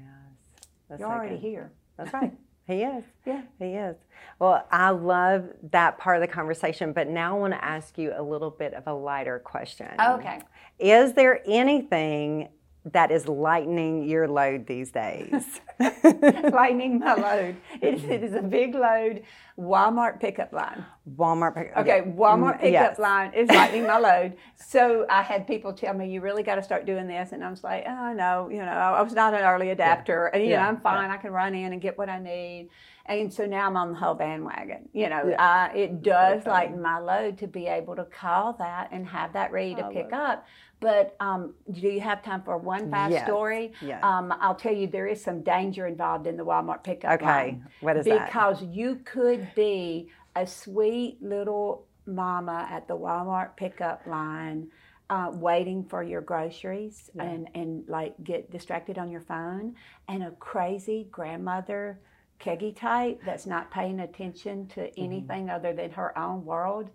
That's 0.89 0.99
You're 0.99 1.11
already 1.11 1.35
good. 1.35 1.41
here. 1.41 1.71
That's 1.97 2.13
right. 2.13 2.33
He 2.67 2.83
is. 2.83 3.03
Yeah. 3.25 3.41
He 3.59 3.65
is. 3.65 3.95
Well, 4.39 4.65
I 4.71 4.91
love 4.91 5.49
that 5.71 5.97
part 5.97 6.17
of 6.17 6.21
the 6.21 6.33
conversation, 6.33 6.93
but 6.93 7.09
now 7.09 7.35
I 7.35 7.39
want 7.39 7.53
to 7.53 7.63
ask 7.63 7.97
you 7.97 8.13
a 8.15 8.21
little 8.21 8.51
bit 8.51 8.73
of 8.73 8.87
a 8.87 8.93
lighter 8.93 9.39
question. 9.39 9.87
Okay. 9.99 10.39
Is 10.79 11.13
there 11.13 11.41
anything 11.45 12.49
that 12.93 13.11
is 13.11 13.27
lightening 13.27 14.07
your 14.07 14.27
load 14.27 14.67
these 14.67 14.91
days? 14.91 15.61
lightening 15.79 16.99
my 16.99 17.13
load. 17.15 17.55
It 17.81 17.95
is, 17.95 18.03
it 18.05 18.23
is 18.23 18.33
a 18.33 18.41
big 18.41 18.73
load. 18.75 19.23
Walmart 19.59 20.19
pickup 20.19 20.53
line. 20.53 20.85
Walmart 21.15 21.55
pickup. 21.55 21.77
Okay, 21.77 22.01
okay 22.01 22.11
Walmart 22.11 22.57
mm, 22.57 22.61
pickup 22.61 22.91
yes. 22.91 22.99
line 22.99 23.33
is 23.33 23.49
lightening 23.49 23.87
my 23.87 23.97
load. 23.97 24.35
So 24.55 25.05
I 25.09 25.21
had 25.21 25.47
people 25.47 25.73
tell 25.73 25.93
me, 25.93 26.09
"You 26.11 26.21
really 26.21 26.43
got 26.43 26.55
to 26.55 26.63
start 26.63 26.85
doing 26.85 27.07
this," 27.07 27.31
and 27.31 27.43
I 27.43 27.49
was 27.49 27.63
like, 27.63 27.85
"Oh 27.87 28.13
no, 28.13 28.49
you 28.49 28.59
know, 28.59 28.71
I 28.71 29.01
was 29.01 29.13
not 29.13 29.33
an 29.33 29.41
early 29.41 29.71
adapter, 29.71 30.29
yeah. 30.31 30.37
and 30.37 30.47
you 30.47 30.53
yeah. 30.53 30.61
know, 30.61 30.69
I'm 30.69 30.81
fine. 30.81 31.09
Yeah. 31.09 31.15
I 31.15 31.17
can 31.17 31.31
run 31.31 31.55
in 31.55 31.73
and 31.73 31.81
get 31.81 31.97
what 31.97 32.09
I 32.09 32.19
need." 32.19 32.69
And 33.07 33.33
so 33.33 33.45
now 33.45 33.67
I'm 33.67 33.77
on 33.77 33.93
the 33.93 33.97
whole 33.97 34.15
bandwagon. 34.15 34.89
You 34.93 35.09
know, 35.09 35.29
yeah. 35.29 35.71
it 35.73 36.03
does 36.03 36.45
lighten 36.45 36.81
my 36.81 36.99
load 36.99 37.37
to 37.39 37.47
be 37.47 37.65
able 37.67 37.95
to 37.95 38.03
call 38.03 38.53
that 38.59 38.89
and 38.91 39.07
have 39.07 39.33
that 39.33 39.51
ready 39.51 39.75
to 39.75 39.89
pick 39.89 40.11
up. 40.11 40.45
But 40.79 41.15
um, 41.19 41.55
do 41.71 41.81
you 41.81 41.99
have 42.01 42.21
time 42.21 42.43
for 42.43 42.57
one 42.57 42.91
fast 42.91 43.11
yes. 43.11 43.25
story? 43.25 43.73
Yeah. 43.81 43.99
Um, 44.01 44.33
I'll 44.39 44.55
tell 44.55 44.73
you, 44.73 44.87
there 44.87 45.07
is 45.07 45.23
some 45.23 45.41
danger 45.41 45.87
involved 45.87 46.27
in 46.27 46.37
the 46.37 46.45
Walmart 46.45 46.83
pickup 46.83 47.13
okay. 47.13 47.25
line. 47.25 47.67
what 47.81 47.97
is 47.97 48.05
because 48.05 48.19
that? 48.19 48.27
Because 48.27 48.63
you 48.63 49.01
could 49.03 49.47
be 49.55 50.09
a 50.35 50.45
sweet 50.45 51.17
little 51.21 51.87
mama 52.05 52.67
at 52.69 52.87
the 52.87 52.95
Walmart 52.95 53.55
pickup 53.55 54.05
line. 54.05 54.67
Uh, 55.09 55.31
waiting 55.35 55.85
for 55.85 56.03
your 56.03 56.19
groceries 56.19 57.09
yeah. 57.15 57.23
and, 57.23 57.47
and 57.55 57.87
like 57.87 58.13
get 58.25 58.51
distracted 58.51 58.97
on 58.97 59.09
your 59.09 59.21
phone 59.21 59.73
and 60.09 60.21
a 60.21 60.31
crazy 60.31 61.07
grandmother 61.09 61.97
keggy 62.41 62.75
type 62.75 63.17
that's 63.25 63.45
not 63.45 63.71
paying 63.71 64.01
attention 64.01 64.67
to 64.67 64.81
mm-hmm. 64.81 65.03
anything 65.03 65.45
mm-hmm. 65.45 65.55
other 65.55 65.73
than 65.73 65.91
her 65.91 66.17
own 66.19 66.43
world 66.43 66.89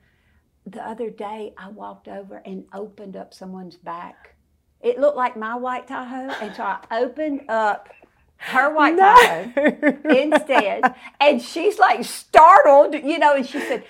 the 0.66 0.86
other 0.86 1.10
day 1.10 1.54
I 1.56 1.68
walked 1.68 2.08
over 2.08 2.42
and 2.44 2.64
opened 2.72 3.16
up 3.16 3.34
someone's 3.34 3.76
back. 3.76 4.34
It 4.80 4.98
looked 4.98 5.16
like 5.16 5.36
my 5.36 5.54
white 5.54 5.86
Tahoe, 5.86 6.34
and 6.40 6.54
so 6.54 6.62
I 6.64 6.80
opened 6.90 7.42
up 7.48 7.88
her 8.42 8.74
white 8.74 8.96
no. 8.96 9.14
tie 9.14 9.96
instead. 10.10 10.94
And 11.20 11.40
she's 11.40 11.78
like 11.78 12.04
startled, 12.04 12.94
you 12.94 13.18
know, 13.18 13.36
and 13.36 13.46
she 13.46 13.60
said, 13.60 13.84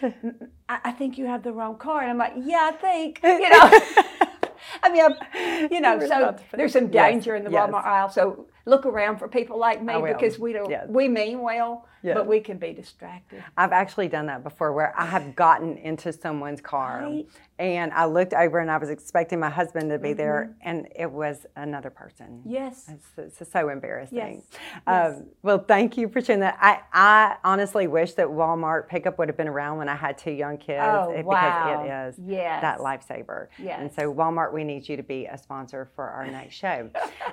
I, 0.69 0.79
I 0.85 0.93
think 0.93 1.17
you 1.17 1.27
have 1.27 1.43
the 1.43 1.53
wrong 1.53 1.79
car. 1.79 2.03
And 2.03 2.11
I'm 2.11 2.19
like, 2.19 2.35
yeah, 2.37 2.71
I 2.73 2.77
think, 2.77 3.21
you 3.23 3.49
know. 3.49 3.81
I 4.83 4.91
mean, 4.91 5.05
I'm, 5.05 5.73
you 5.73 5.81
know, 5.81 5.99
so 6.07 6.37
there's 6.53 6.73
some 6.73 6.89
danger 6.89 7.35
yes, 7.35 7.39
in 7.39 7.45
the 7.45 7.51
yes. 7.51 7.69
Walmart 7.69 7.85
aisle. 7.85 8.11
So 8.11 8.47
look 8.67 8.87
around 8.87 9.19
for 9.19 9.29
people 9.29 9.59
like 9.59 9.83
me 9.83 9.95
because 10.07 10.39
we 10.39 10.53
don't, 10.53 10.71
yes. 10.71 10.87
we 10.89 11.09
mean 11.09 11.41
well, 11.41 11.87
yes. 12.03 12.15
but 12.15 12.27
we 12.27 12.41
can 12.41 12.59
be 12.59 12.73
distracted. 12.73 13.43
I've 13.57 13.73
actually 13.73 14.09
done 14.09 14.27
that 14.27 14.43
before 14.43 14.73
where 14.73 14.99
I 14.99 15.07
have 15.07 15.35
gotten 15.37 15.77
into 15.79 16.13
someone's 16.13 16.61
car 16.61 17.03
right. 17.03 17.29
and 17.59 17.93
I 17.93 18.05
looked 18.07 18.35
over 18.35 18.59
and 18.59 18.71
I 18.71 18.79
was 18.79 18.91
expecting 18.91 19.41
my 19.41 19.51
husband 19.51 19.91
to 19.91 19.99
be 19.99 20.11
mm-hmm. 20.11 20.19
there 20.19 20.57
and 20.63 20.89
it 20.95 21.11
was 21.11 21.47
another 21.57 21.91
person. 21.91 22.43
Yes. 22.45 22.89
It's, 22.89 23.41
it's 23.41 23.51
so 23.51 23.69
embarrassing. 23.69 24.19
Yes. 24.19 24.43
Um, 24.87 24.95
yes. 24.95 25.23
Well, 25.43 25.65
thank 25.67 25.97
you 25.97 26.09
for 26.09 26.21
sharing 26.21 26.41
that. 26.41 26.59
I, 26.61 26.81
I 26.93 27.37
honestly 27.45 27.87
wish 27.87 28.15
that 28.15 28.27
Walmart 28.27 28.89
pickup 28.89 29.19
would 29.19 29.29
have 29.29 29.37
been 29.37 29.49
around 29.49 29.79
when 29.79 29.89
I 29.89 29.97
had 29.97 30.19
two 30.19 30.33
young 30.33 30.59
kids 30.59 30.83
oh, 30.83 31.13
it, 31.13 31.25
wow. 31.25 31.35
because 31.35 32.19
it 32.19 32.25
is 32.25 32.31
yes. 32.31 32.63
that 32.63 32.79
lifesaver. 32.79 33.49
Yes. 33.59 33.79
And 33.81 33.93
so 33.93 34.13
Walmart, 34.13 34.53
we 34.53 34.65
need 34.65 34.89
you 34.89 34.97
to 34.97 35.03
be 35.03 35.27
a 35.27 35.39
sponsor 35.39 35.89
for 35.95 36.09
our 36.09 36.27
next 36.27 36.55
show. 36.55 36.91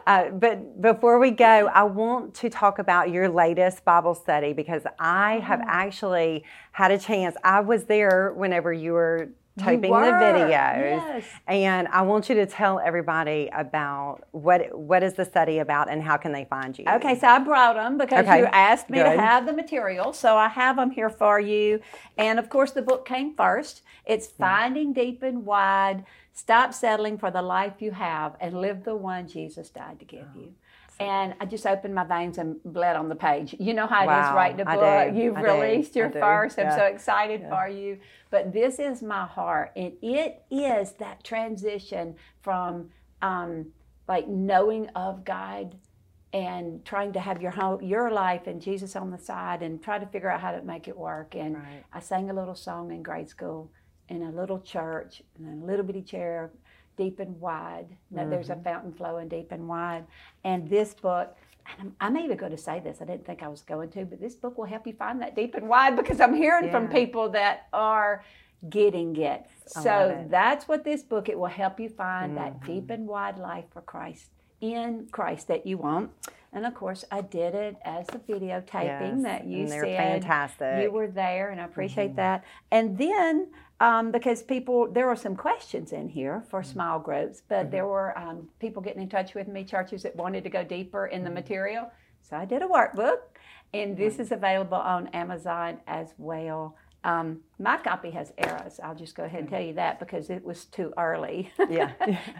uh, 0.08 0.30
but 0.30 0.82
before 0.82 1.20
we 1.20 1.32
go, 1.32 1.68
I 1.74 1.84
want 1.84 2.34
to 2.36 2.50
talk 2.50 2.80
about 2.80 3.10
your 3.12 3.30
latest 3.30 3.84
Bible 3.86 4.16
study 4.16 4.54
because 4.64 4.84
I 5.00 5.40
have 5.40 5.62
oh. 5.62 5.68
actually 5.68 6.44
had 6.74 6.92
a 6.92 6.98
chance. 6.98 7.36
I 7.44 7.62
was 7.62 7.86
there 7.86 8.34
whenever 8.34 8.74
you 8.74 8.94
were 8.94 9.30
typing 9.58 9.92
the 9.92 9.98
videos 9.98 10.50
yes. 10.50 11.26
and 11.48 11.88
i 11.90 12.02
want 12.02 12.30
you 12.30 12.36
to 12.36 12.46
tell 12.46 12.80
everybody 12.80 13.50
about 13.54 14.22
what 14.32 14.78
what 14.78 15.04
is 15.04 15.16
the 15.16 15.26
study 15.26 15.60
about 15.60 15.90
and 15.90 16.02
how 16.02 16.16
can 16.16 16.32
they 16.32 16.46
find 16.46 16.78
you 16.80 16.86
okay 16.88 17.18
so 17.20 17.28
i 17.28 17.40
brought 17.40 17.76
them 17.76 17.98
because 17.98 18.26
okay. 18.26 18.40
you 18.40 18.46
asked 18.46 18.90
me 18.90 19.00
Good. 19.00 19.16
to 19.16 19.22
have 19.22 19.46
the 19.46 19.54
material 19.54 20.14
so 20.14 20.38
i 20.38 20.48
have 20.48 20.78
them 20.78 20.92
here 20.92 21.10
for 21.10 21.40
you 21.40 21.82
and 22.18 22.40
of 22.40 22.50
course 22.50 22.72
the 22.72 22.82
book 22.82 23.06
came 23.06 23.36
first 23.36 23.82
it's 24.06 24.28
finding 24.28 24.94
deep 24.94 25.22
and 25.24 25.46
wide 25.46 26.06
stop 26.32 26.74
settling 26.74 27.18
for 27.18 27.30
the 27.30 27.42
life 27.42 27.74
you 27.80 27.92
have 27.92 28.36
and 28.40 28.62
live 28.62 28.86
the 28.86 28.96
one 28.96 29.28
jesus 29.28 29.70
died 29.70 30.00
to 30.00 30.06
give 30.06 30.26
oh. 30.36 30.40
you 30.40 30.54
and 31.00 31.34
I 31.40 31.46
just 31.46 31.66
opened 31.66 31.96
my 31.96 32.04
veins 32.04 32.38
and 32.38 32.58
bled 32.66 32.96
on 32.96 33.08
the 33.08 33.16
page. 33.16 33.56
You 33.58 33.74
know 33.74 33.88
how 33.88 34.06
wow, 34.06 34.18
it 34.18 34.30
is 34.30 34.36
writing 34.36 34.62
a 34.62 34.66
book. 34.66 35.16
You've 35.16 35.38
I 35.38 35.42
released 35.42 35.94
do. 35.94 36.00
your 36.00 36.12
first. 36.12 36.60
I'm 36.60 36.72
so 36.78 36.86
excited 36.86 37.42
yeah. 37.42 37.50
for 37.50 37.70
you. 37.70 38.00
But 38.30 38.52
this 38.52 38.80
is 38.80 39.02
my 39.02 39.26
heart, 39.26 39.72
and 39.76 39.94
it 40.02 40.44
is 40.52 40.92
that 40.94 41.24
transition 41.24 42.16
from 42.42 42.90
um, 43.22 43.68
like 44.08 44.28
knowing 44.28 44.90
of 44.90 45.24
God 45.24 45.76
and 46.32 46.86
trying 46.86 47.14
to 47.14 47.20
have 47.20 47.42
your 47.42 47.52
home, 47.52 47.82
your 47.82 48.12
life 48.12 48.46
and 48.46 48.62
Jesus 48.62 48.96
on 48.96 49.10
the 49.10 49.18
side, 49.18 49.64
and 49.64 49.82
try 49.82 49.98
to 49.98 50.06
figure 50.06 50.30
out 50.30 50.42
how 50.42 50.52
to 50.52 50.62
make 50.62 50.88
it 50.88 50.98
work. 50.98 51.34
And 51.36 51.56
right. 51.56 51.84
I 51.92 52.02
sang 52.02 52.30
a 52.30 52.34
little 52.34 52.56
song 52.56 52.92
in 52.92 53.02
grade 53.02 53.30
school 53.30 53.72
in 54.10 54.24
a 54.24 54.32
little 54.32 54.60
church 54.60 55.22
in 55.40 55.46
a 55.46 55.66
little 55.66 55.86
bitty 55.86 56.02
chair 56.02 56.52
deep 57.00 57.20
and 57.20 57.40
wide. 57.40 57.88
mm-hmm. 58.14 58.30
There's 58.30 58.50
a 58.50 58.54
mm-hmm. 58.54 58.64
fountain 58.64 58.94
flowing 58.94 59.30
deep 59.30 59.52
and 59.52 59.68
wide. 59.68 60.06
And 60.44 60.70
this 60.70 60.94
book, 60.94 61.36
and 61.80 61.94
I'm, 62.02 62.16
I'm, 62.18 62.24
even 62.24 62.36
going 62.36 62.52
to 62.52 62.58
say 62.58 62.82
this, 62.82 62.98
I 63.02 63.06
didn't 63.06 63.26
think 63.26 63.42
I 63.42 63.48
was 63.48 63.62
going 63.62 63.90
to, 63.92 64.04
but 64.04 64.20
this 64.20 64.36
book 64.36 64.58
will 64.58 64.66
help 64.66 64.86
you 64.86 64.94
find 64.94 65.22
that 65.22 65.34
deep 65.34 65.56
and 65.56 65.70
wide 65.70 65.96
because 65.96 66.20
I'm 66.20 66.36
hearing 66.36 66.66
yeah. 66.66 66.72
from 66.72 66.90
people 66.90 67.30
that 67.30 67.68
are 67.72 68.26
getting 68.70 69.16
it. 69.16 69.46
I 69.78 69.82
so 69.82 70.10
it. 70.10 70.30
that's 70.30 70.68
what 70.68 70.84
this 70.84 71.02
book, 71.02 71.30
it 71.30 71.40
will 71.40 71.48
help 71.48 71.80
you 71.80 71.88
find 71.88 72.36
mm-hmm. 72.36 72.44
that 72.44 72.66
deep 72.66 72.90
and 72.90 73.08
wide 73.08 73.38
life 73.38 73.66
for 73.72 73.82
Christ, 73.82 74.30
in 74.62 75.08
Christ 75.12 75.48
that 75.48 75.66
you 75.66 75.78
want. 75.78 76.12
And 76.52 76.66
of 76.66 76.74
course, 76.74 77.06
I 77.12 77.22
did 77.22 77.54
it 77.54 77.78
as 77.86 78.08
a 78.10 78.18
videotaping 78.18 79.18
yes, 79.18 79.24
that 79.24 79.46
you 79.46 79.68
said 79.68 79.82
fantastic. 79.82 80.82
you 80.82 80.92
were 80.92 81.08
there, 81.08 81.52
and 81.52 81.62
I 81.62 81.66
appreciate 81.66 82.08
mm-hmm. 82.08 82.16
that. 82.16 82.44
And 82.72 82.98
then 82.98 83.50
um, 83.80 84.12
because 84.12 84.44
people, 84.44 84.92
there 84.92 85.06
were 85.08 85.16
some 85.16 85.36
questions 85.36 85.94
in 85.94 86.10
here 86.10 86.44
for 86.50 86.62
mm-hmm. 86.62 86.72
small 86.72 87.00
groups, 87.00 87.44
but 87.48 87.56
mm-hmm. 87.56 87.72
there 87.72 87.86
were 87.86 88.18
um, 88.18 88.50
people 88.60 88.82
getting 88.82 89.02
in 89.02 89.10
touch 89.10 89.36
with 89.36 89.48
me, 89.48 89.64
churches 89.64 90.04
that 90.04 90.16
wanted 90.16 90.44
to 90.44 90.50
go 90.50 90.64
deeper 90.64 91.08
in 91.08 91.24
the 91.24 91.30
mm-hmm. 91.30 91.36
material. 91.36 91.92
So 92.22 92.36
I 92.36 92.46
did 92.46 92.62
a 92.62 92.68
workbook, 92.68 93.20
and 93.74 93.96
this 93.96 94.20
is 94.20 94.32
available 94.32 94.78
on 94.78 95.08
Amazon 95.10 95.78
as 95.88 96.14
well. 96.18 96.76
Um, 97.04 97.40
my 97.60 97.78
copy 97.78 98.12
has 98.12 98.34
errors. 98.38 98.80
I'll 98.84 98.96
just 98.96 99.16
go 99.16 99.24
ahead 99.24 99.42
and 99.42 99.50
tell 99.50 99.62
you 99.62 99.74
that 99.74 100.00
because 100.00 100.30
it 100.30 100.44
was 100.44 100.66
too 100.66 100.94
early. 100.98 101.52
Yeah. 101.70 101.92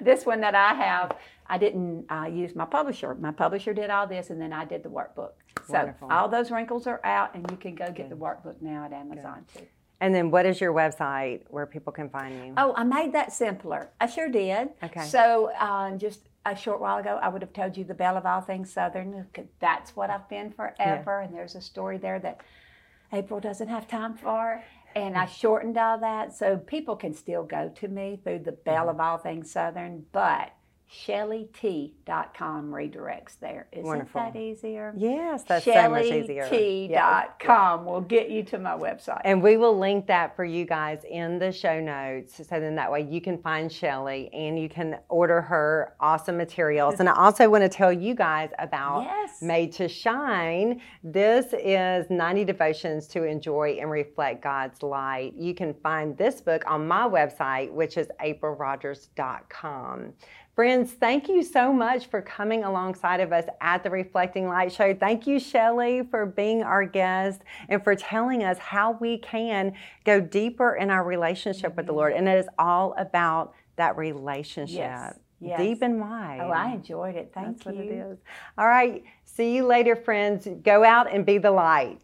this 0.02 0.26
one 0.26 0.42
that 0.42 0.56
I 0.56 0.74
have, 0.74 1.16
I 1.48 1.58
didn't 1.58 2.06
uh, 2.12 2.26
use 2.26 2.56
my 2.56 2.66
publisher. 2.66 3.14
My 3.16 3.32
publisher 3.32 3.74
did 3.74 3.90
all 3.90 4.08
this, 4.08 4.32
and 4.32 4.42
then 4.42 4.52
I 4.52 4.66
did 4.66 4.82
the 4.84 4.90
workbook. 4.90 5.32
Wonderful. 5.68 6.10
So 6.10 6.14
all 6.16 6.28
those 6.28 6.50
wrinkles 6.52 6.88
are 6.88 7.00
out, 7.06 7.36
and 7.36 7.50
you 7.52 7.58
can 7.58 7.76
go 7.76 7.86
get 7.86 7.96
Good. 7.96 8.10
the 8.10 8.16
workbook 8.16 8.62
now 8.62 8.86
at 8.86 8.92
Amazon 8.92 9.46
Good. 9.54 9.60
too. 9.62 9.68
And 10.02 10.16
then 10.16 10.32
what 10.32 10.46
is 10.46 10.60
your 10.62 10.74
website 10.74 11.42
where 11.50 11.66
people 11.66 11.92
can 11.92 12.10
find 12.10 12.34
you? 12.46 12.54
Oh, 12.58 12.74
I 12.76 12.84
made 12.84 13.14
that 13.14 13.34
simpler. 13.34 13.90
I 14.00 14.08
sure 14.08 14.30
did. 14.30 14.70
Okay. 14.82 15.06
So 15.06 15.52
um, 15.60 16.00
just 16.00 16.30
a 16.46 16.56
short 16.56 16.80
while 16.80 16.98
ago, 16.98 17.20
I 17.22 17.28
would 17.28 17.42
have 17.42 17.54
told 17.54 17.76
you 17.76 17.84
the 17.84 17.94
belle 17.94 18.18
of 18.18 18.26
all 18.26 18.42
things 18.42 18.72
Southern. 18.72 19.28
That's 19.60 19.96
what 19.96 20.10
I've 20.10 20.28
been 20.30 20.52
forever. 20.52 21.20
Yeah. 21.22 21.28
And 21.28 21.36
there's 21.36 21.56
a 21.56 21.62
story 21.62 21.98
there 21.98 22.20
that 22.20 22.40
April 23.12 23.40
doesn't 23.40 23.68
have 23.68 23.88
time 23.88 24.16
for. 24.16 24.64
And 24.96 25.16
I 25.16 25.26
shortened 25.28 25.78
all 25.78 26.00
that 26.00 26.36
so 26.36 26.58
people 26.58 26.96
can 26.96 27.14
still 27.14 27.44
go 27.44 27.72
to 27.76 27.88
me 27.88 28.20
through 28.24 28.40
the 28.40 28.52
belle 28.52 28.88
mm-hmm. 28.88 28.90
of 28.90 29.00
all 29.00 29.18
things 29.18 29.52
Southern. 29.52 30.06
But 30.12 30.52
ShellieT.com 30.92 32.72
redirects 32.72 33.38
there. 33.40 33.68
Isn't 33.72 33.86
Wonderful. 33.86 34.22
that 34.22 34.36
easier? 34.36 34.92
Yes, 34.98 35.44
that's 35.44 35.64
so 35.64 35.90
much 35.90 36.06
easier. 36.06 36.46
ShellieT.com 36.50 37.86
will 37.86 38.02
get 38.02 38.32
you 38.32 38.42
to 38.46 38.58
my 38.58 38.72
website. 38.72 39.22
And 39.24 39.44
we 39.44 39.58
will 39.58 39.78
link 39.78 40.08
that 40.08 40.36
for 40.36 40.44
you 40.44 40.66
guys 40.66 41.02
in 41.08 41.38
the 41.38 41.52
show 41.52 41.80
notes. 41.80 42.38
So 42.38 42.60
then 42.60 42.74
that 42.76 42.92
way 42.92 43.02
you 43.02 43.22
can 43.22 43.38
find 43.38 43.70
Shellie 43.70 44.30
and 44.34 44.60
you 44.60 44.68
can 44.68 44.98
order 45.10 45.42
her 45.42 45.94
awesome 46.00 46.38
materials. 46.38 47.00
and 47.00 47.08
I 47.08 47.14
also 47.14 47.48
want 47.50 47.64
to 47.64 47.70
tell 47.70 47.94
you 47.94 48.16
guys 48.16 48.50
about 48.58 49.04
yes. 49.04 49.44
Made 49.44 49.72
to 49.74 49.88
Shine. 49.88 50.82
This 51.04 51.54
is 51.54 52.10
90 52.10 52.46
devotions 52.46 53.08
to 53.10 53.26
enjoy 53.26 53.78
and 53.80 53.92
reflect 53.92 54.42
God's 54.42 54.82
light. 54.82 55.36
You 55.36 55.54
can 55.54 55.76
find 55.76 56.18
this 56.18 56.42
book 56.42 56.64
on 56.66 56.88
my 56.88 57.08
website, 57.08 57.72
which 57.72 57.96
is 57.96 58.08
aprilrodgers.com. 58.24 60.14
Friends, 60.56 60.92
thank 60.92 61.30
you 61.30 61.42
so 61.42 61.72
much 61.72 62.08
for 62.08 62.22
coming 62.22 62.66
alongside 62.66 63.22
of 63.22 63.32
us 63.32 63.46
at 63.62 63.82
the 63.82 63.90
Reflecting 63.90 64.48
Light 64.48 64.74
Show. 64.74 64.94
Thank 64.94 65.26
you, 65.26 65.38
Shellie, 65.40 66.10
for 66.10 66.26
being 66.26 66.64
our 66.64 66.86
guest 66.86 67.42
and 67.70 67.82
for 67.82 67.96
telling 67.96 68.44
us 68.44 68.58
how 68.58 68.98
we 69.00 69.20
can 69.20 69.74
go 70.04 70.20
deeper 70.20 70.76
in 70.76 70.90
our 70.90 71.06
relationship 71.06 71.78
with 71.78 71.86
the 71.86 71.94
Lord. 71.94 72.12
And 72.14 72.28
it 72.28 72.38
is 72.38 72.48
all 72.58 72.94
about 72.98 73.54
that 73.78 73.96
relationship. 73.96 74.78
Yes. 74.78 75.20
Yes. 75.40 75.60
Deep 75.60 75.82
and 75.82 76.02
wide. 76.02 76.42
Oh, 76.42 76.50
I 76.50 76.74
enjoyed 76.74 77.16
it. 77.16 77.32
Thank 77.34 77.64
That's 77.64 77.66
you. 77.68 77.82
What 77.82 77.86
it 77.86 77.92
is. 77.94 78.18
All 78.58 78.68
right. 78.68 79.04
See 79.24 79.56
you 79.56 79.66
later, 79.66 79.96
friends. 79.96 80.46
Go 80.64 80.84
out 80.84 81.10
and 81.14 81.26
be 81.26 81.38
the 81.38 81.52
light. 81.52 82.02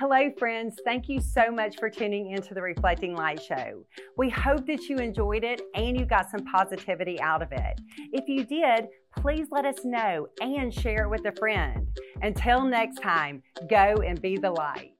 Hello, 0.00 0.30
friends. 0.38 0.76
Thank 0.86 1.10
you 1.10 1.20
so 1.20 1.50
much 1.50 1.76
for 1.76 1.90
tuning 1.90 2.30
into 2.30 2.54
the 2.54 2.62
Reflecting 2.62 3.14
Light 3.14 3.42
Show. 3.42 3.84
We 4.16 4.30
hope 4.30 4.66
that 4.66 4.88
you 4.88 4.96
enjoyed 4.96 5.44
it 5.44 5.60
and 5.74 5.94
you 5.94 6.06
got 6.06 6.30
some 6.30 6.42
positivity 6.46 7.20
out 7.20 7.42
of 7.42 7.52
it. 7.52 7.78
If 8.10 8.26
you 8.26 8.46
did, 8.46 8.88
please 9.18 9.48
let 9.50 9.66
us 9.66 9.84
know 9.84 10.28
and 10.40 10.72
share 10.72 11.04
it 11.04 11.10
with 11.10 11.26
a 11.26 11.32
friend. 11.32 11.86
Until 12.22 12.64
next 12.64 13.02
time, 13.02 13.42
go 13.68 13.96
and 13.96 14.18
be 14.22 14.38
the 14.38 14.50
light. 14.50 14.94